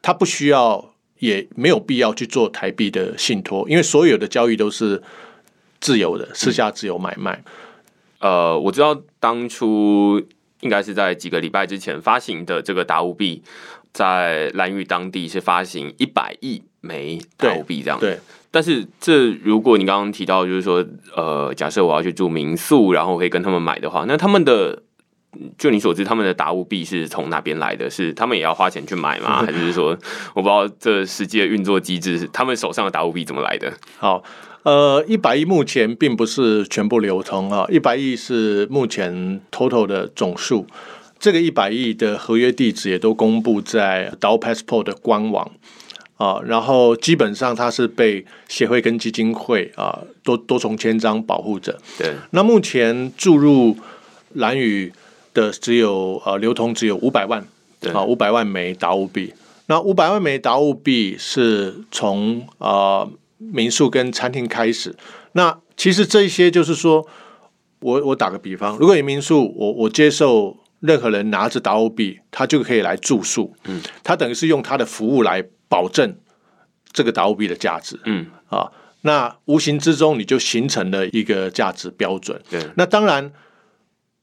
[0.04, 5.02] 它不需要，也没有必要去做台币的信托，因为所有的交易都是
[5.80, 7.42] 自由的，私下自由买卖。
[8.18, 10.22] 呃，我知道当初
[10.60, 13.42] 应该是在几个礼拜之前发行的这个达乌币，
[13.94, 17.98] 在蓝屿当地是发行一百亿枚达乌币这样。
[17.98, 18.18] 对。
[18.50, 20.84] 但是这如果你刚刚提到，就是说，
[21.16, 24.82] 呃，假设我要去住民宿，然后可以跟他们买的话，那他们的，
[25.58, 27.88] 就你所知，他们的达乌币是从哪边来的？
[27.90, 29.42] 是他们也要花钱去买吗？
[29.46, 29.96] 还是说，
[30.34, 33.72] 我不知道这实际的运作机制是他们手上的达乌币怎么来的？
[33.98, 34.22] 好。
[34.64, 40.66] 呃，一百亿目前并不是全部流通啊，一百亿是目前 total 的总数。
[41.18, 45.50] 这个一百亿的合约地址也都公布在 DAO Passport 的官网
[46.16, 51.78] 啊，然后基本上它是被协会跟基金会啊多多重签章保护着。
[51.98, 53.76] 对，那目前注入
[54.32, 54.90] 蓝宇
[55.34, 57.46] 的只有呃流通只有五百万，
[57.92, 59.34] 啊五百万枚达物币。
[59.66, 63.06] 那五百万枚达物币是从啊。
[63.36, 64.96] 民宿跟餐厅开始，
[65.32, 67.06] 那其实这些就是说，
[67.80, 76.16] 我我打个比方，如果你民宿，我我接受任何人拿着达欧币，他就可以来住宿，嗯，他等于是用他的服务来保证
[76.90, 78.70] 这个达欧币的价值，嗯啊，
[79.02, 83.30] 那无形之中你就形成了一个价值标准，对，那当然，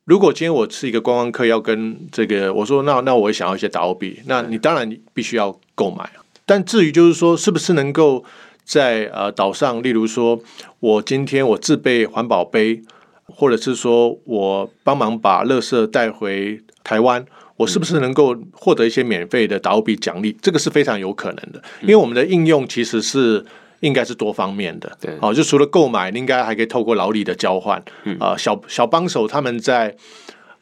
[0.06, 6.10] 如果今天我是一个观光客，要跟这个我说，那那我也想要一些打欧币，那你当然你必须要购买
[6.46, 8.26] 但至于就是说，是不是能够
[8.66, 10.42] 在呃岛上，例如说，
[10.80, 12.82] 我今天我自备环保杯，
[13.26, 17.24] 或者是说我帮忙把垃圾带回台湾，
[17.58, 20.36] 我是不是能够获得一些免费的打欧币奖励？
[20.42, 23.46] 这个是非常有可能的，因为我们的应用其实是
[23.82, 24.92] 应该是多方面的。
[25.00, 27.84] 对，哦，就除了购买，应该还可以透过劳力的交换。
[28.06, 29.96] 嗯，啊，小小帮手他们在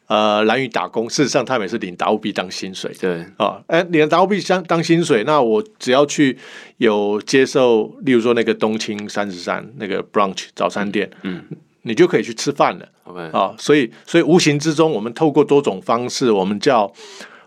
[0.08, 2.92] 呃蓝屿打工，事实上他们也是领达物币当薪水。
[3.00, 6.36] 对，啊，哎，领达物币当当薪水，那我只要去
[6.78, 11.42] 有接受，例如说那个东青三十三那个 brunch 早餐店，嗯，
[11.82, 12.88] 你就可以去吃饭了。
[13.04, 16.92] OK，啊，所以所以无形之中，我们透过多种方式，我们叫。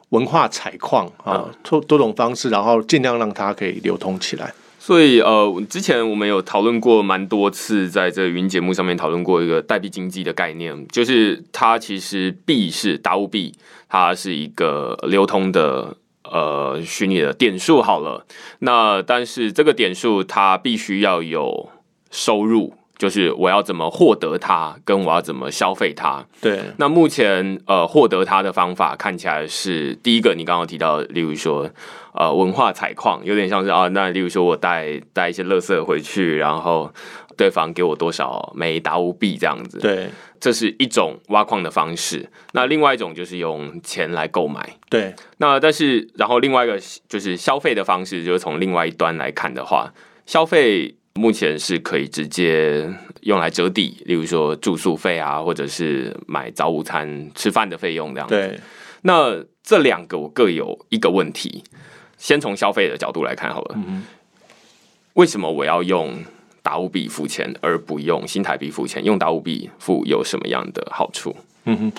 [0.10, 4.54] 文化采矿啊，多多种方式，然后尽量让它可以流通起来。
[4.86, 13.54] 所以呃，之前我们有讨论过蛮多次，在这云节目上面讨论过一个代币经济的概念，就是它其实币是达物币，
[13.88, 17.82] 它是一个流通的呃虚拟的点数。
[17.82, 18.26] 好了，
[18.60, 21.70] 那但是这个点数它必须要有
[22.12, 22.74] 收入。
[22.98, 26.26] 就是我要怎么获得它，跟我要怎么消费它。
[26.40, 31.70] 对，那目前呃获得它的方法看起来是第一个，你刚刚提到，例如说
[32.14, 36.94] 呃文化采矿，有点像是啊，那例如说我带带一些垃圾回去，然后
[37.36, 39.80] 对方给我多少枚达乌币这样子。
[39.80, 42.30] 对，这是一种挖矿的方式。
[42.54, 44.78] 那另外一种就是用钱来购买。
[44.90, 46.80] 对，那但是然后另外一个
[47.10, 49.92] 就是消费的方式，就是从另外一端来看的话，
[50.28, 50.96] 消费。
[51.16, 58.28] 目前是可以直接用来折抵，例如说住宿费啊，或者是买早午餐吃饭的费用这样。
[58.28, 58.60] 对，
[59.04, 61.64] 那这两个我各有一个问题。
[62.18, 63.78] 先从消费的角度来看好了，
[65.14, 66.24] 为什么我要用
[66.62, 69.04] 达乌币付钱，而不用新台币付钱？
[69.04, 71.36] 用达乌币付有什么样的好处？
[71.66, 71.92] 嗯哼，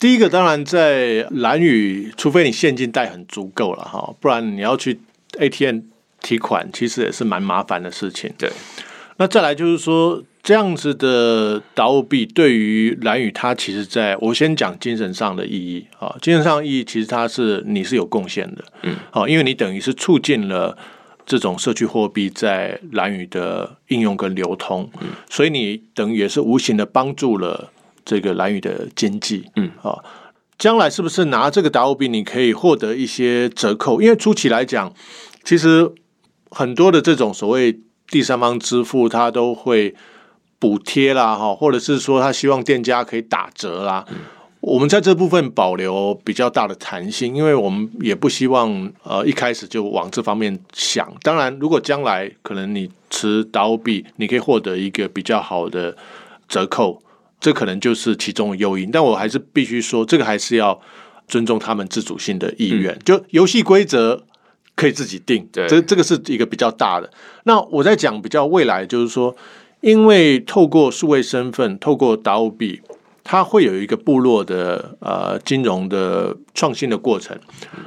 [0.00, 4.98] 第一个当然在蓝宇，除非你现金带很足够了哈，不然你要去
[5.38, 5.82] ATM。
[6.22, 8.32] 提款其实也是蛮麻烦的事情。
[8.38, 8.50] 对，
[9.16, 20.76] 那再来就是说，这样子的达物币对于蓝宇，它其实在我先讲精神上的意义啊，精神上的意义其实它是你是有贡献的，嗯，好，因为你等于是促进了
[21.26, 27.70] 这种社区货币在蓝宇的应用跟流通，嗯，所以你等于也是无形的帮助了
[28.04, 29.98] 这个蓝宇的经济，嗯，啊，
[30.58, 34.00] 将来是不是拿这个达物币你可以获得一些折扣？
[34.00, 34.92] 因为初期来讲，
[35.44, 35.92] 其实。
[36.50, 39.94] 很多的这种所谓第三方支付，它都会
[40.58, 44.04] 补贴啦，哈，或者是说他希望店家可以打折啦。
[44.60, 51.10] 我们在这部分保留比较大的弹性，因为我们也不希望呃一开始就往这方面想。
[51.22, 55.96] 当然，如果将来可能你持达欧币，你可以获得一个比较好的
[56.46, 57.00] 折扣，
[57.40, 58.90] 这可能就是其中的诱因。
[58.90, 60.78] 但我还是必须说，这个还是要
[61.26, 64.24] 尊重他们自主性的意愿，就游戏规则。
[64.74, 67.10] 可以自己定，这这个是一个比较大的。
[67.44, 69.36] 那我在讲比较未来，就是说，
[69.80, 72.80] 因为透过数位身份，透过达欧币，
[73.22, 77.38] 它会有一个部落的呃金融的创新的过程。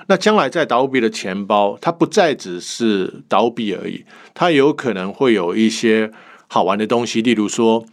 [0.07, 6.11] 那将来在达欧币的钱包，它不再只是达欧币而已，它有可能会有一些
[6.47, 7.83] 好玩的东西，例如说，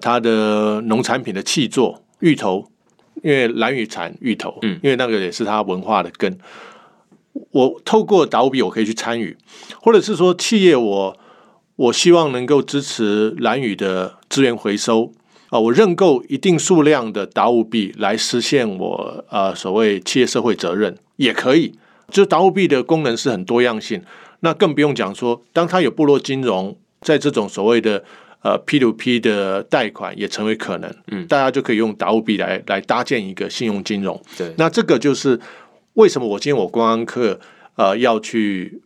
[0.00, 2.70] 它的农产品的气作芋头，
[3.24, 6.38] 因为蓝雨产芋头，嗯，因为那个也是它文化的根。
[7.50, 9.36] 我透过达乌币，我可以去参与，
[9.80, 11.16] 或者是说企业，我
[11.76, 15.12] 我希望能够支持蓝宇的资源回收
[15.50, 21.72] 啊，我认购一定数量的达乌币来实现我呃所谓企业社会责任也可以。
[22.08, 24.00] 就是达乌币的功能是很多样性，
[24.40, 28.04] 那更不用讲说，当它有部落金融，在这种所谓的
[28.42, 34.22] 呃 P to P 的贷款也成为可能，嗯，大家就可以用达乌币来来搭建一个信用金融。
[34.38, 35.38] 对，那这个就是。
[35.96, 37.40] 为什么我今天我观光客
[37.76, 38.80] 呃要去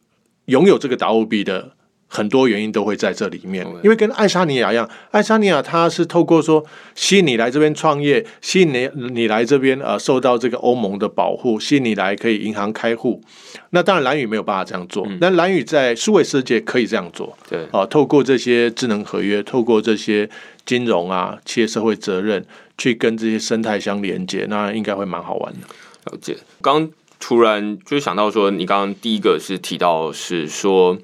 [0.46, 1.72] 拥有这个达乌币的
[2.12, 6.64] 很多原因都会在这里面，因为跟爱沙尼亚一样，爱沙尼亚它是透过说
[6.96, 13.22] 吸引你来这边创业，吸引你你来这边呃受到这个欧盟的保护，吸引你来可以银行开户。
[13.70, 17.36] 那当然蓝宇没有办法这样做，但蓝宇在数位世界可以这样做。
[17.48, 20.28] 对啊，透过这些智能合约，透过这些
[20.66, 22.44] 金融啊，企业社会责任
[22.76, 25.60] 去跟这些生态相连接，那应该会蛮好玩的。
[26.06, 26.90] 了解，刚。
[27.20, 30.96] 突然就想到说，你刚刚第一个是提到是说，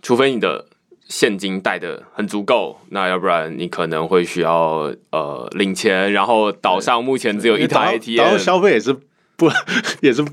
[0.00, 0.66] 除非你的
[1.08, 8.92] 现金带的很足够，那要不然你可能会需要呃领钱，然后岛上目前只有一台 ATM，然后消费也是
[9.36, 9.50] 不
[10.00, 10.24] 也是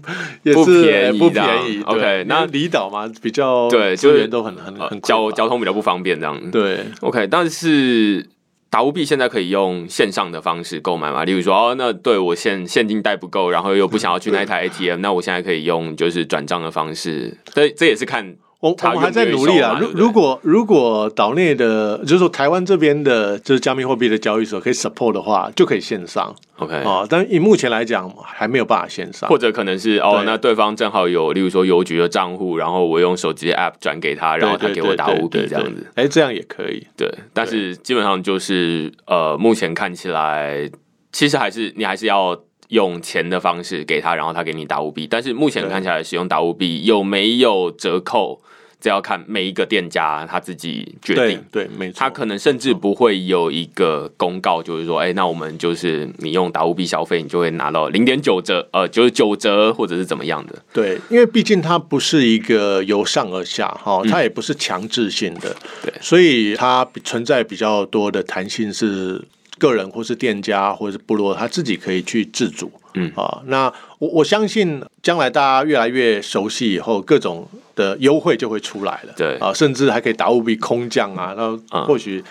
[0.43, 1.81] 也是不便宜，不便宜。
[1.83, 6.51] OK，那离岛嘛比较对资源都很很很交交通比较不方便这样。
[6.51, 8.29] 对，OK，但是。
[8.71, 11.25] 达乌币现在可以用线上的方式购买嘛？
[11.25, 17.37] 例如说，哦，那对我现现金带不够，然后又不想要去那一台 ATM，那我现在可以用就是转账的方式。
[17.53, 19.77] 这这也是看我我们还在努力啊。
[19.81, 26.33] 如如果如果岛内的，就是说台湾这边的，就是加密货币的交易所可以 support 的话，就可以线上。
[26.57, 29.27] OK 哦，但以目前来讲，还没有办法线上。
[29.27, 35.87] 或者可能是哦，那对方正好有，例如说邮局的账户，然后我用手机的 App 转给他，然后他给我打五币这样子。
[35.95, 36.85] 哎，这样也可以。
[36.95, 40.69] 对，但是基本上就是呃，目前看起来，
[41.11, 45.07] 其实还是你还是要用钱的方式给他，然后他给你打五币。
[45.09, 48.39] 但是目前看起来，使用打五币有没有折扣？
[48.81, 51.99] 这要看每一个店家他自己决定，对，没错。
[51.99, 60.55] 他可能甚至不会有一个公告，就是说，哎，那我们就是你用达乌币消费，你就会拿到零点九折，呃，就是九折或者是怎么样的。
[60.73, 69.23] 对，因为毕竟它不是一个由上而下哈，它也不是强制性的，对，所以它存在比较多的弹性，是
[69.59, 72.71] 个人或是店家或是部落他自己可以去自主。
[72.93, 79.13] 嗯啊，那我我相信将来大家越来越熟悉以后，各种的优惠就会出来了。
[79.15, 82.23] 对啊，甚至还可以打五笔空降啊，那或许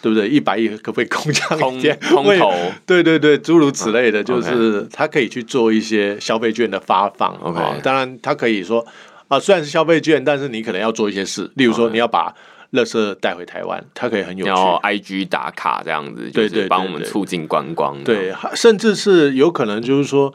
[0.00, 0.28] 对不对？
[0.28, 1.98] 一百亿可不可以空降一点？
[2.08, 2.52] 空投？
[2.86, 7.34] 对对对，诸如此类的，就是他可以去做一些消费券的发放。
[7.42, 8.86] OK，当然他可以说
[9.28, 12.34] 啊，虽然是消费券，但是你可能要做一些事，例如说你要把。
[12.76, 14.48] 乐色带回台湾，它可以很有趣。
[14.48, 18.00] 然后 IG 打卡这样子，就是帮我们促进观光。
[18.04, 20.32] 对，甚至是有可能就是说，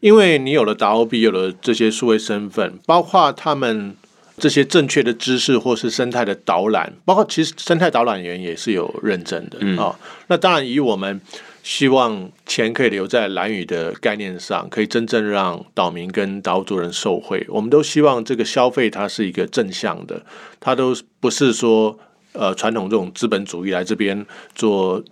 [0.00, 3.94] 因为你有了 WB，有了这些数位身份，包括他们
[4.38, 9.94] 这些正确的知识，或是生态的导览，包括其实生态导览员也是有认证的啊。
[10.26, 11.20] 那当然以我们。
[11.62, 17.46] 希望钱可以留在蓝宇的概念上，可以真正让岛民跟岛主人受惠。
[17.48, 20.22] 我们都希望这个消费它是一个正向的，
[20.58, 21.96] 它都不是说
[22.32, 25.02] 呃传统这种资本主义来这边做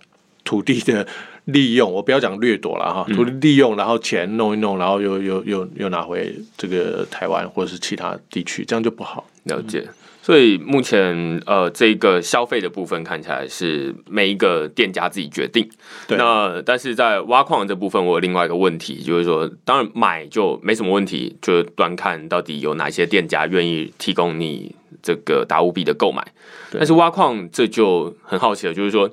[0.43, 1.07] 土地的
[1.45, 1.89] 利用。
[1.89, 9.25] 我不要讲掠夺了哈，土地利用，然后钱弄一弄，然后又又又又拿回这个台湾或者是其他地区，这样就不好。
[9.45, 9.87] 了解。
[10.21, 15.67] 所以目前，呃，这个消费的部分看起来是每一个店家自己决定。
[16.09, 26.23] 那但是在挖矿这部分，我有另外一个问题，就是说，当然买就没什么问题，就端看到底有哪些店家愿意提供你这个达乌币的购买。
[26.71, 29.09] 但是挖矿这就很好奇了，就是说，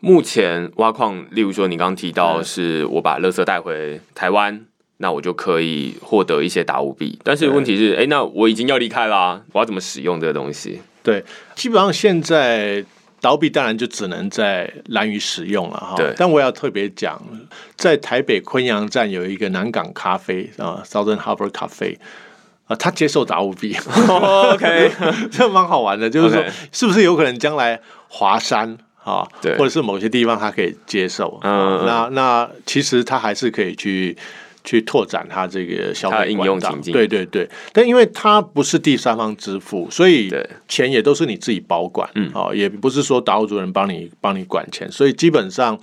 [0.00, 4.64] 目前挖矿，例如说你刚刚提到，是我把垃圾带回台湾。
[5.00, 10.80] 那我就可以获得一些达物币，但是问题是，哎，那我已经要离开啦，我要怎么使用这个东西？
[11.04, 11.24] 对，
[11.54, 12.84] 基本上现在
[13.20, 15.94] 达币当然就只能在蓝屿使用了哈。
[15.96, 17.22] 对，但我要特别讲，
[17.76, 21.96] 在台北昆阳站有一个南港咖啡啊，Southern Harbor 咖啡
[22.66, 23.76] 啊，他接受达物币。
[24.08, 24.90] OK，
[25.30, 31.38] 这蛮好玩的，就是说，是不是有可能将来华山啊，对，或者是某些地方他可以接受？
[31.44, 34.18] 嗯，那那其实他还是可以去。
[34.68, 40.30] 去拓展它这个消费应用情境，对对对，但因为它不是第三方支付，所以
[40.68, 45.78] 钱也都是你自己保管，嗯，哦，也不是说达务主人帮你帮你管钱，所以基本上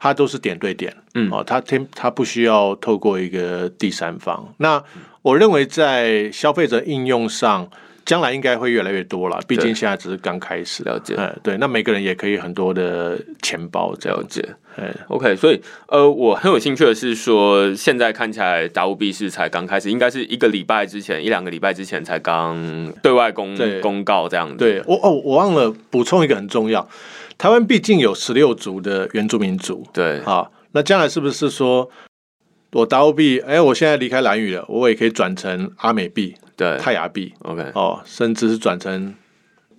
[0.00, 4.52] 它都是点对点，嗯，哦，它它它不需要透过一个第三方。
[4.56, 4.82] 那
[5.22, 7.70] 我认为在消费者应用上。
[8.08, 10.82] 将来应该会越来越多了，毕竟现在只是刚开始。
[10.84, 14.42] 了解，嗯，对，那每个人也可以很多的钱包了解。
[14.78, 24.56] 嗯，OK，所以呃，我很有兴趣的是说，现在看起来达乌币是才刚开始，应该是一个礼拜之前，一两个礼拜之前才刚对外公公告这样子。
[24.56, 26.88] 对，我哦，我忘了补充一个很重要，
[27.36, 31.90] 台湾毕竟有十六族的原住民族，对，好，那将来是不是说
[32.72, 36.34] 我达乌币，哎，我现在离开蓝宇了，我也可以转成阿美币？
[36.54, 39.14] 对，泰雅币，OK，哦，甚至是转成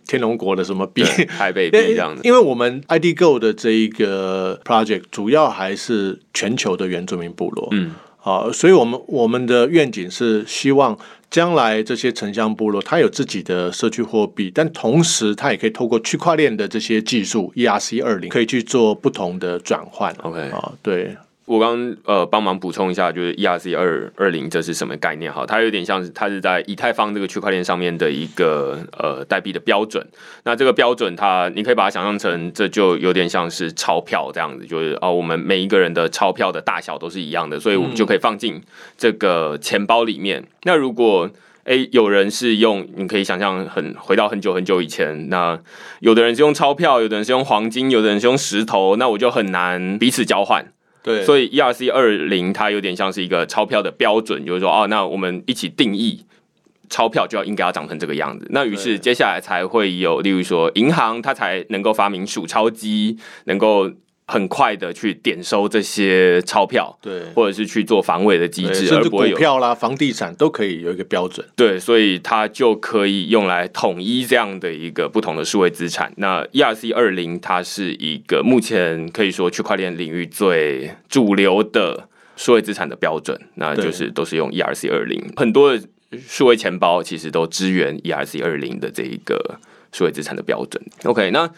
[0.08, 2.22] 天龙国的什么币，台北币这样的。
[2.24, 10.98] 因为我们 IDGo 的这一个 project 主要还是全球的原住民部落，嗯，好，所以我们我们的愿景是希望
[11.30, 21.16] 将来这些城乡部落，它有自己的社区货币，但同时它也可以透过区块链的这些技术，ERC 二零可以去做不同的转换，OK，啊，对。
[21.50, 25.34] 我刚呃帮忙补充一下，就是 ERC 二二零这是什么概念？
[25.34, 30.06] 哈，它有点像是它是在以太坊这个区块链上面的一个呃代币的标准。
[30.44, 38.62] 那这个标准，它你可以把它想象成，这就有点像是钞票这样子，就是哦，我们每一个人的钞票的大小都是一样的，所以我们就可以放进
[38.96, 40.46] 这个钱包里面。
[40.66, 41.28] 那如果
[41.64, 45.60] 诶有人是用，你可以想象很回到很久很久以前，那
[46.02, 50.72] 有的人是用钞票，有的人是用黄金，有的人是用石头，那我就很难彼此交换。
[51.02, 56.26] 对，所以 ERC 二零它有点像是一个钞票的标准，就是说，哦，那我们一起定义
[56.90, 58.48] 钞票就要应该要长成这个样子。
[58.50, 63.90] 那于是接下来才会有，例如说银行它才能够发明数钞机，能够
[64.32, 71.44] 很快的去点收这些钞票，对，或者是去做防伪的机制，甚至股票啦、房地产都可以有一个标准。
[71.56, 76.14] 对，所以它就可以用来统一这样的一个不同的数位资产。
[76.18, 85.84] 那 ERC 二零它是一个目前可以说区块链领域最主流的数位资产的标准，那就是都是用 ERC 二零，很多的
[86.28, 89.60] 数位钱包其实都支援 ERC 二零的这一个
[89.92, 90.80] 数位资产的标准。
[91.06, 91.50] OK，那。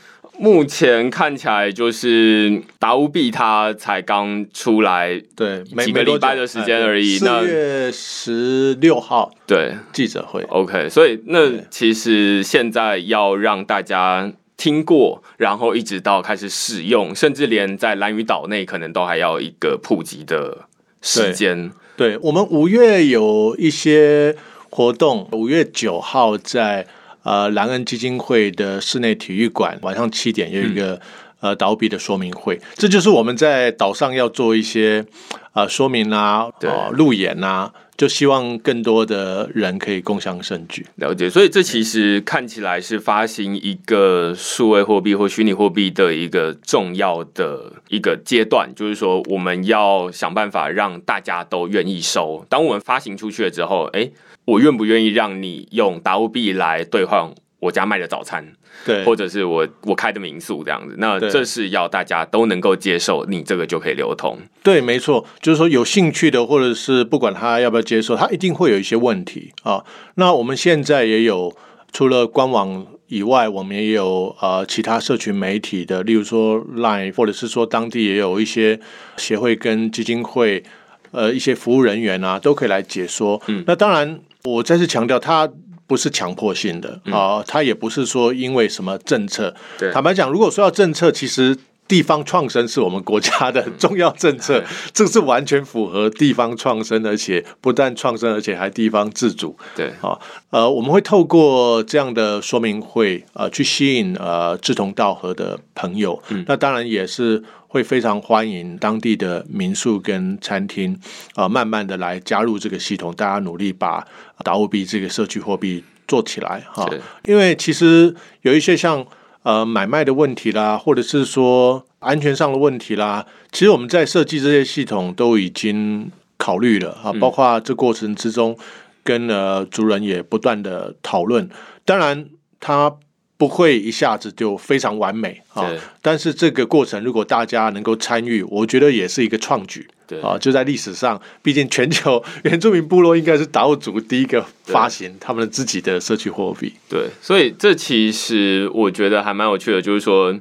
[0.42, 7.20] 目前看起来就是达乌币，它才刚出来，对，几个礼拜的时间而已。
[7.20, 10.42] 四月十六号，对，记者会。
[10.50, 20.66] OK，所以那其实现在要让大家听过，然后一直到开始使用，甚至连在蓝屿岛内，可能都还要一个普及的
[21.04, 21.72] 时间。
[21.96, 24.36] 对我们五月有一些
[24.72, 26.88] 活动，五月九号在。
[27.24, 31.00] 呃，兰恩基金会的室内体育馆晚上七点有一个
[31.40, 35.06] 呃倒闭的说明会，这就是我们在岛上要做一些
[35.54, 40.86] 呃说明啊，啊路演啊，就希望更多的人可以共享盛举。
[40.96, 52.44] 了解，所以这其实看起来是发行一个数位货币或虚拟货币的一个重要的一个阶段，就是说我们要想办法让大家都愿意收。
[52.50, 54.10] 当我们发行出去了之后，哎。
[54.52, 58.46] 我愿不愿意让你用达乌币来兑换我家卖的早餐？
[58.86, 64.38] 对，或者是我我开的民宿这样子，那这是要大家都能够接受，你这个就可以流通。
[64.64, 69.86] 对，没错，就是说有兴趣的，或者是不管他要不要接受，他一定会有一些问题啊。
[70.16, 71.56] 那我们现在也有
[71.94, 78.80] 除了官网以外，我们也有呃其他社群媒体的，例如说 Line，或者是说当地也有一些
[79.18, 80.64] 协会跟基金会，
[81.12, 83.42] 呃一些服务人员啊，都可以来解说。
[83.48, 84.20] 嗯，那当然。
[84.44, 85.50] 我再次强调，它
[85.88, 89.54] 不是强迫性的啊，它也不是说因为什么政策。
[89.94, 91.58] 坦白讲，如果说要政策，其实
[91.92, 94.64] 地方创生是我们国家的重要政策，
[94.96, 99.58] 这是完全符合地方创生，而且不但创生，而且还地方自主。
[99.76, 100.18] 对，啊，
[100.52, 106.18] 呃，我们会透过这样的说明会，呃，去吸引呃志同道合的朋友。
[106.30, 107.44] 嗯那当然也是。
[107.74, 110.94] 会非常欢迎当地的民宿跟餐厅
[111.36, 114.06] 啊，慢慢的来加入这个系统，大家努力把
[114.44, 116.86] 达沃币这个社区货币做起来哈。
[117.24, 119.08] 因为其实有一些像
[119.44, 128.58] 呃买卖的问题啦，或者是说安全上的问题啦，其实我们在设计这些系统都已经考虑了啊，包括这过程之中
[129.04, 131.50] 跟呃族人也不断的讨论。
[131.86, 132.28] 当然，
[132.60, 132.96] 他。
[133.42, 135.68] 不会一下子就非常完美啊，
[136.00, 139.90] 但是这个过程如果大家能够参与，我觉得也是一个创举。
[140.12, 146.74] 对啊，就在历史上，毕竟全球 原住民部落应该是岛主第一个发行他们自己的社区货币。
[146.90, 150.38] 对，所以这其实我觉得还蛮有趣的，就是说。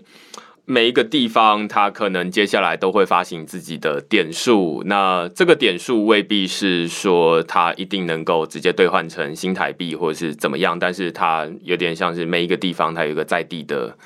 [0.66, 4.85] 每一个地方，它可能接下来都会发行自己的点数。
[4.87, 10.79] 那这个点数未必是说它一定能够直接兑换成新台币，或者是怎么样。
[10.79, 13.97] 但是它有点像是每一个地方，它有一个在地的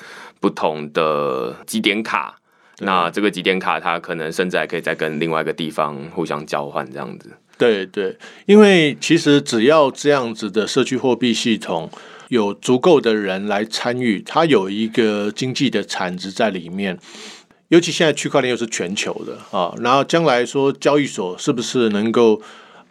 [0.41, 2.37] 不同的积点卡。
[2.81, 7.31] 那这个几点卡，它可能甚至还可以再跟另外一个地方互相交换这样子。
[7.57, 8.17] 对对，
[8.47, 11.91] 因为其实只要这样子的社区货币系统。
[12.31, 16.99] 有足够的人来参与，它有一个经济的产值在里面。
[17.69, 22.41] 尤其现在区块链又是全球的啊，然后将来说交易所是不是能够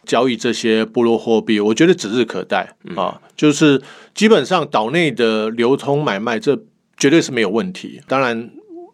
[0.06, 3.20] 交易这些部落货币，我觉得指日可待啊。
[3.36, 3.82] 就是
[4.14, 6.58] 基本上岛内的流通买卖，这
[6.96, 8.02] 绝对是没有问题。
[8.08, 8.52] 当然，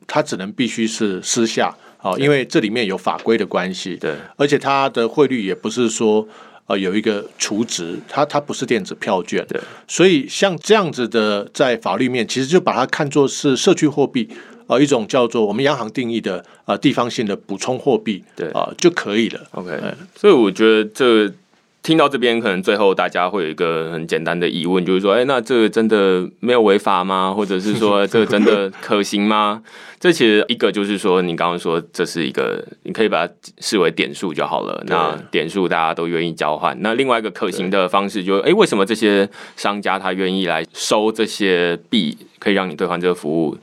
[0.09, 3.95] 它只能必须是私下啊，因为这里面有法规的关系。
[3.95, 6.27] 对，而且它的汇率也不是说。
[6.69, 14.29] 呃，有一个储值，它它不是电子票券，对，所以像这样子的，在法律面，其实就把它看作是社区货币，
[14.67, 19.41] 呃，一种叫做我们央行定义的呃地方性的补充货币，对啊就可以了。
[19.53, 19.81] OK，
[20.15, 21.33] 所以我觉得这。
[21.81, 27.33] 听到这边，可能最后大家会有一个很简单的疑问，就是说，哎，那这个真的没有违法吗？
[27.33, 29.63] 或者是说， 这个真的可行吗？
[29.97, 34.83] 这其实一个就是说，你刚刚说这是一个，你可以把它视为点数就好了。
[34.87, 36.77] 那点数大家都愿意交换。
[36.81, 43.57] 那另外一个可行的方式，就哎，为什么这些商家他愿意来收这些币，可以让你兑换这个服务？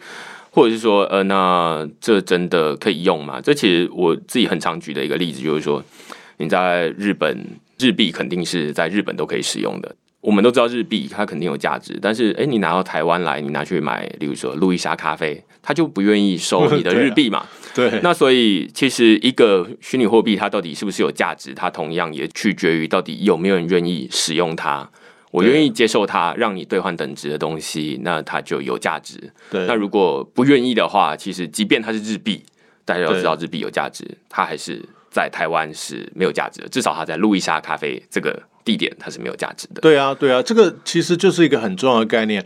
[0.51, 3.41] 或者是说，呃，那这真的可以用吗？
[3.43, 5.85] 这其实我自己很常举的一个例子，就是说，
[6.39, 7.45] 你在日本。
[7.79, 9.95] 日币肯定是在日本都可以使用的。
[10.21, 17.47] 我们都知道日币它肯定有价值，但是哎，你拿到台湾来，你拿去买，例如说路易莎咖啡，他就不愿意收你的 日币嘛。
[17.75, 18.01] 对。
[18.03, 24.91] 那所以其实一个虚拟货币它到底是不是有价值，它同样也取决于到底有没有人愿意使用它。
[25.31, 29.33] 我愿意接受它，让你兑换等值的东西，那它就有价值。
[29.51, 29.67] 对。
[29.67, 32.43] 那如果不愿意的话，其实即便它是日币。
[32.85, 34.81] 大家要知道日币有价值，它还是
[35.17, 36.69] 在台湾是没有价值的。
[36.69, 39.81] 至少它在路易莎咖啡这个地点，它是没有价值的。
[39.81, 42.45] 对啊，对啊，这个其实就是一个很重要的概念。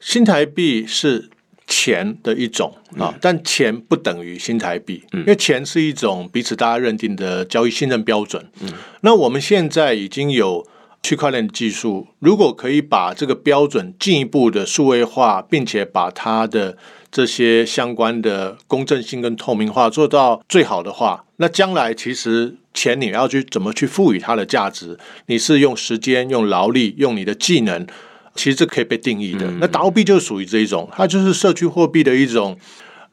[0.00, 1.30] 新台币是
[1.66, 8.44] 钱的一种啊，但钱不等于新台币，因为钱是一种彼此大家认定的交易信任标准。
[8.60, 10.66] 嗯，那我们现在已经有
[11.02, 16.76] 区块链技术，如果可以把这个标准进一步的数位化，并且把它的
[17.10, 24.98] 这些相关的公正性跟透明化做到最好的话，那将来其实钱你要去怎么去赋予它的价值？
[25.26, 27.86] 你是用时间、用劳力、用你的技能。
[28.34, 32.54] 其实这可以被定义的，那达欧币就属于这一种，它就是社区货币的一种，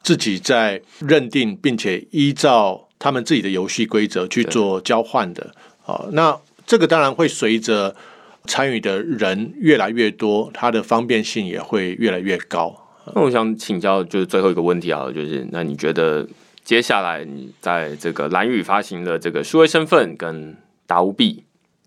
[0.02, 5.54] 自己在认定并且依照他们自己的游戏规则去做交换的。
[5.86, 7.96] 啊，那这个当然会随着
[8.44, 12.83] 参与的人越来越多，它的方便性也会越来越高。
[13.14, 16.26] 那我想请教，就是最后一个问题啊，就是那你觉得
[16.62, 21.44] 接下来你在这个蓝宇发行的这个数位身份跟达乌币，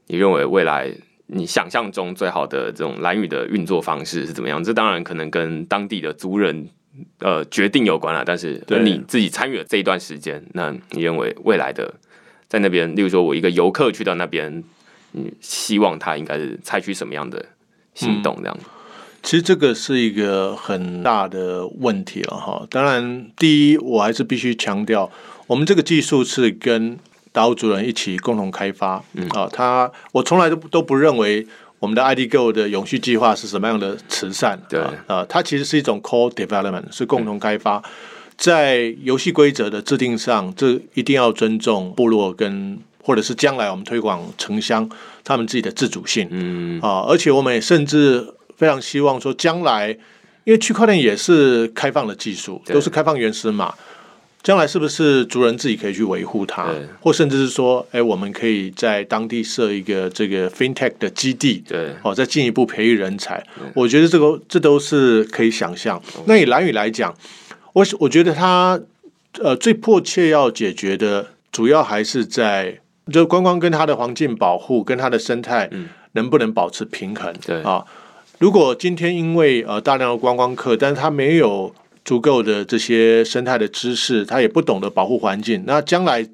[0.08, 0.92] 你认为未来？
[1.30, 4.64] 你想象中最好的这种蓝宇的运作方式是怎么样？
[4.64, 6.70] 这当然可能跟当地的族人
[7.20, 8.24] 呃决定有关了。
[8.24, 11.94] 但是你自己参与了这一段时间，那你认为未来的
[12.48, 14.64] 在那边，例如说我一个游客去到那边，
[15.12, 17.46] 你希望他应该是采取什么样的
[17.94, 18.38] 行动？
[18.40, 18.58] 这样？
[19.28, 22.66] 其实这个是一个很大的问题了哈。
[22.70, 25.12] 当然，第一我还是必须强调，
[25.48, 26.98] 我们这个技术是跟。
[27.34, 28.94] 达悟族人一起共同开发，
[29.36, 31.46] 啊，他我从来都都不认为
[31.78, 34.82] 我们的 IDGo 的永续计划是什么样的慈善，对。
[35.06, 37.84] 啊，它其实是一种 co-development，是共同开发，
[38.36, 44.90] 在游戏规则的制定上，这一定要尊重部落跟或者是将来我们推广城乡
[45.24, 46.82] 他们自己的自主性，嗯。
[46.82, 49.92] 啊，而且我们也甚至非常希望说，将来
[50.44, 53.74] 因为区块链也是开放的技术，都是开放原始码。
[54.44, 56.68] 将来是不是族人自己可以去维护它，
[57.02, 63.44] 或甚至是说，哎，我们可以在当地设一个这个 FinTech 的基地，对，哦，再进一步培育人才。
[63.74, 66.02] 我觉得这个这都是可以想象。
[66.28, 67.14] 那以蓝宇来讲，
[67.74, 68.80] 我我觉得它
[69.42, 72.80] 呃最迫切要解决的，主要还是在
[73.12, 75.70] 就观光跟它的环境保护跟它的生态
[76.14, 77.34] 能不能保持平衡。
[77.46, 77.84] 对啊，
[78.40, 81.74] 如果今天因为呃大量的观光客，但是他没有。
[82.08, 86.26] 足够的这些生态的知识，他也不懂得保护环境，那将来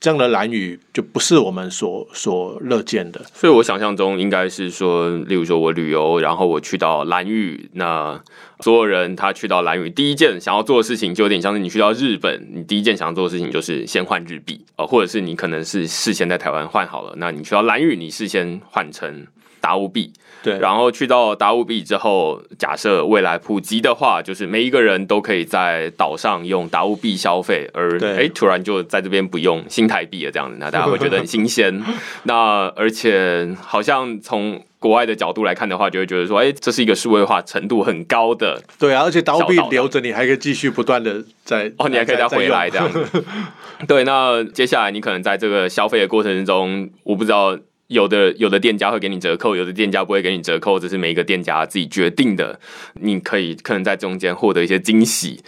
[0.00, 3.20] 这样的蓝屿就不是我们所所乐见的。
[3.34, 8.18] 所以我想象中应该是说，例如说我旅游，然后我去到蓝屿，那
[8.60, 19.26] 所有人他去到蓝屿，第一件想要做的事情就有点像是你去到日本，你第一件想要做的事情就是先换日币呃，或者是你可能是事先在台湾换好了，那你去到蓝屿，你事先换成
[19.60, 20.10] 达乌币。
[20.42, 31.82] 对，然后去到达乌币之后，假设未来普及的话，就是每一个人都可以在岛上用达乌币消费，而哎，突然就在这边不用新台币了，这样子，那大家会觉得很新鲜。
[32.24, 38.62] 那而且好像从国外的角度来看的话，就会觉得说，哎，这是一个数位化程度很高的。
[38.78, 43.24] 对啊，而且达乌币留着，你还可以继续不断的在哦，你还可以再回来这样子。
[43.86, 47.58] 对，那接下来你可能在这个消费的过程中，我不知道。
[47.90, 52.60] 有的有的店家会给你折扣，有的店家不会给你折扣，这是每一个店家自己决定的。
[52.94, 55.42] 你可以可能在中间获得一些惊喜，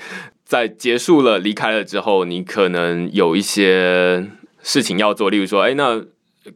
[0.44, 4.26] 在结束了离开了之后，你可能有一些
[4.60, 6.00] 事情要做，例如说，哎，那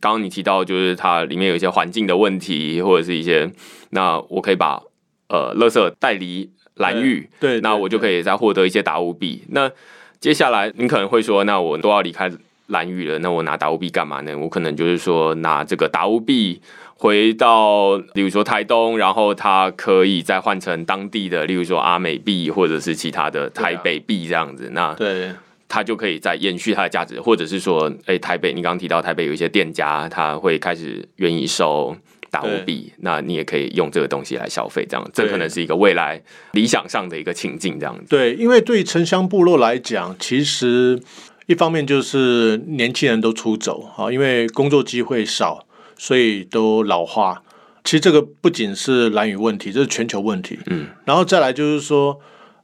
[0.00, 3.48] 刚刚你提到就是它里面有一些环境的问题，或者是一些，
[3.90, 4.82] 那我可以把
[5.28, 9.44] 呃，垃圾带离蓝玉，对，那我就可以再获得一些达物币。
[9.50, 9.70] 那
[10.18, 12.28] 接下来你可能会说，那我都要离开。
[12.68, 14.36] 蓝玉了，那我拿达乌币干嘛呢？
[14.36, 16.60] 我可能就是说拿这个达乌币
[16.96, 24.70] 回到，例如说台东，然后它可以再换成当地的，例如说阿美币或者是其他的台北币这样子。
[24.72, 25.30] 那对，
[25.68, 31.96] 它就可以再延续它的价值，或者是说，哎，台北，你刚刚提到台北有一些店家，他会开始愿意收
[32.30, 36.20] 达乌币，那你也可以用这个东西来消费，这样，这可能是一个未来
[36.52, 38.04] 理想上的一个情境，这样子。
[38.08, 41.00] 对，因为对城乡部落来讲，其实。
[41.46, 45.64] 一方面就是年轻人都出走啊，因为工作机会少，
[45.96, 47.42] 所以都老化。
[47.84, 50.58] 其实这个不仅是蓝雨问题，这是全球问题。
[50.66, 52.20] 嗯，然后再来就是说，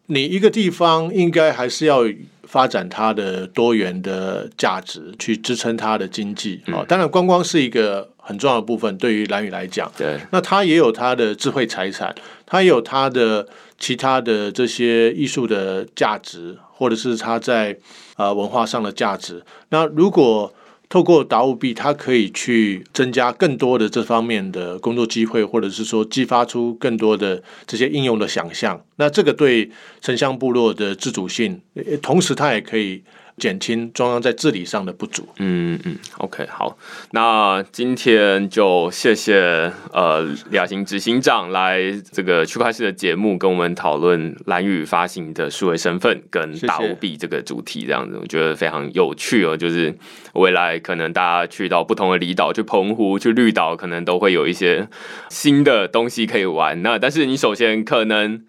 [0.06, 2.00] 你一个地方应该还是要
[2.42, 6.84] 发展它的多元的价值，去支撑它的经济啊。
[6.88, 12.12] 当然，观光是一个很重要的部分，对于蓝雨来讲，对，那它也有它的智慧财产，
[12.44, 13.46] 它也有它的
[13.78, 17.78] 其他的这些艺术的价值，或者是它在。
[18.14, 19.42] 啊，文化上的价值。
[19.70, 20.52] 那如果
[20.88, 28.84] 透过达务币，它可以去增加更多的这方面的工作机会，或者是说激发出更多的这些应用的想象。
[28.96, 31.60] 那这个对城乡部落的自主性，
[32.02, 33.02] 同时它也可以。
[33.38, 35.26] 减轻中央在治理上的不足。
[35.38, 36.76] 嗯嗯，OK，好，
[37.12, 41.80] 那今天就谢谢呃亚行执行长来
[42.12, 49.56] 这个区块市的节目，跟我们讨论蓝宇发行的数位身份跟大物币这个主题，这样子我觉得非常有趣哦。
[49.56, 49.94] 就是
[50.34, 54.88] 未来可能大家去到不同的离岛，去澎湖、去绿岛，可能都会有一些
[55.28, 56.82] 新的东西可以玩。
[56.82, 58.44] 那但是你首先可能。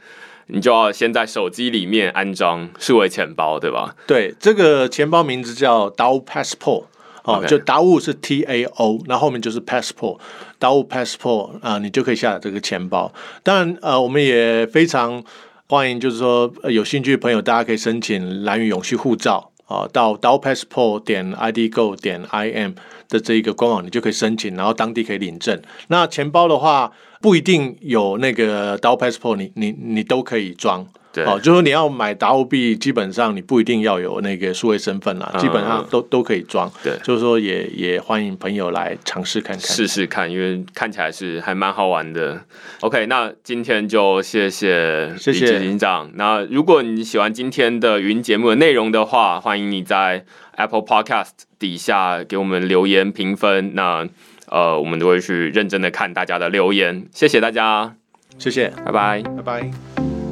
[0.48, 3.96] 你就要先在手机里面安装数位钱包，对吧？
[4.06, 6.84] 对，这个钱包名字叫 DAO Passport，
[7.24, 10.20] 哦，就达物是 T A O，那后面就是 Passport，
[10.60, 13.14] 达物 Passport 啊，你就可以下载这个钱包。
[13.42, 15.24] 当然，呃，我们也非常
[15.70, 22.72] 欢迎，就是说有兴趣的朋友，大家可以申请蓝宇永续护照啊，到 DAO Passport 点 ID Go 点 I M
[23.08, 25.62] 的这一个官网，你就可以申请，然后当地可以领证。
[25.88, 26.92] 那钱包的话。
[27.24, 30.86] 不一定有那个 DAO Passport，你你你都可以装。
[31.14, 36.70] 对，哦，就是说你要买 DAO 币，基本上你不一定要有那个数位身份啦，基本上都都可以装。
[36.84, 42.42] 对，就是说也也欢迎朋友来尝试看看，试试看，因为看起来是还蛮好玩的。
[42.82, 46.12] OK，那今天就谢谢谢谢警长。
[46.16, 50.26] 那如果你喜欢今天的云节目的内容的话，欢迎你在
[50.58, 53.74] Apple Podcast 底下给我们留言评分。
[53.76, 54.06] 那
[54.54, 57.96] 呃，我们都会去认真的看大家的留言，谢谢大家，
[58.38, 60.23] 谢谢，拜拜，拜拜。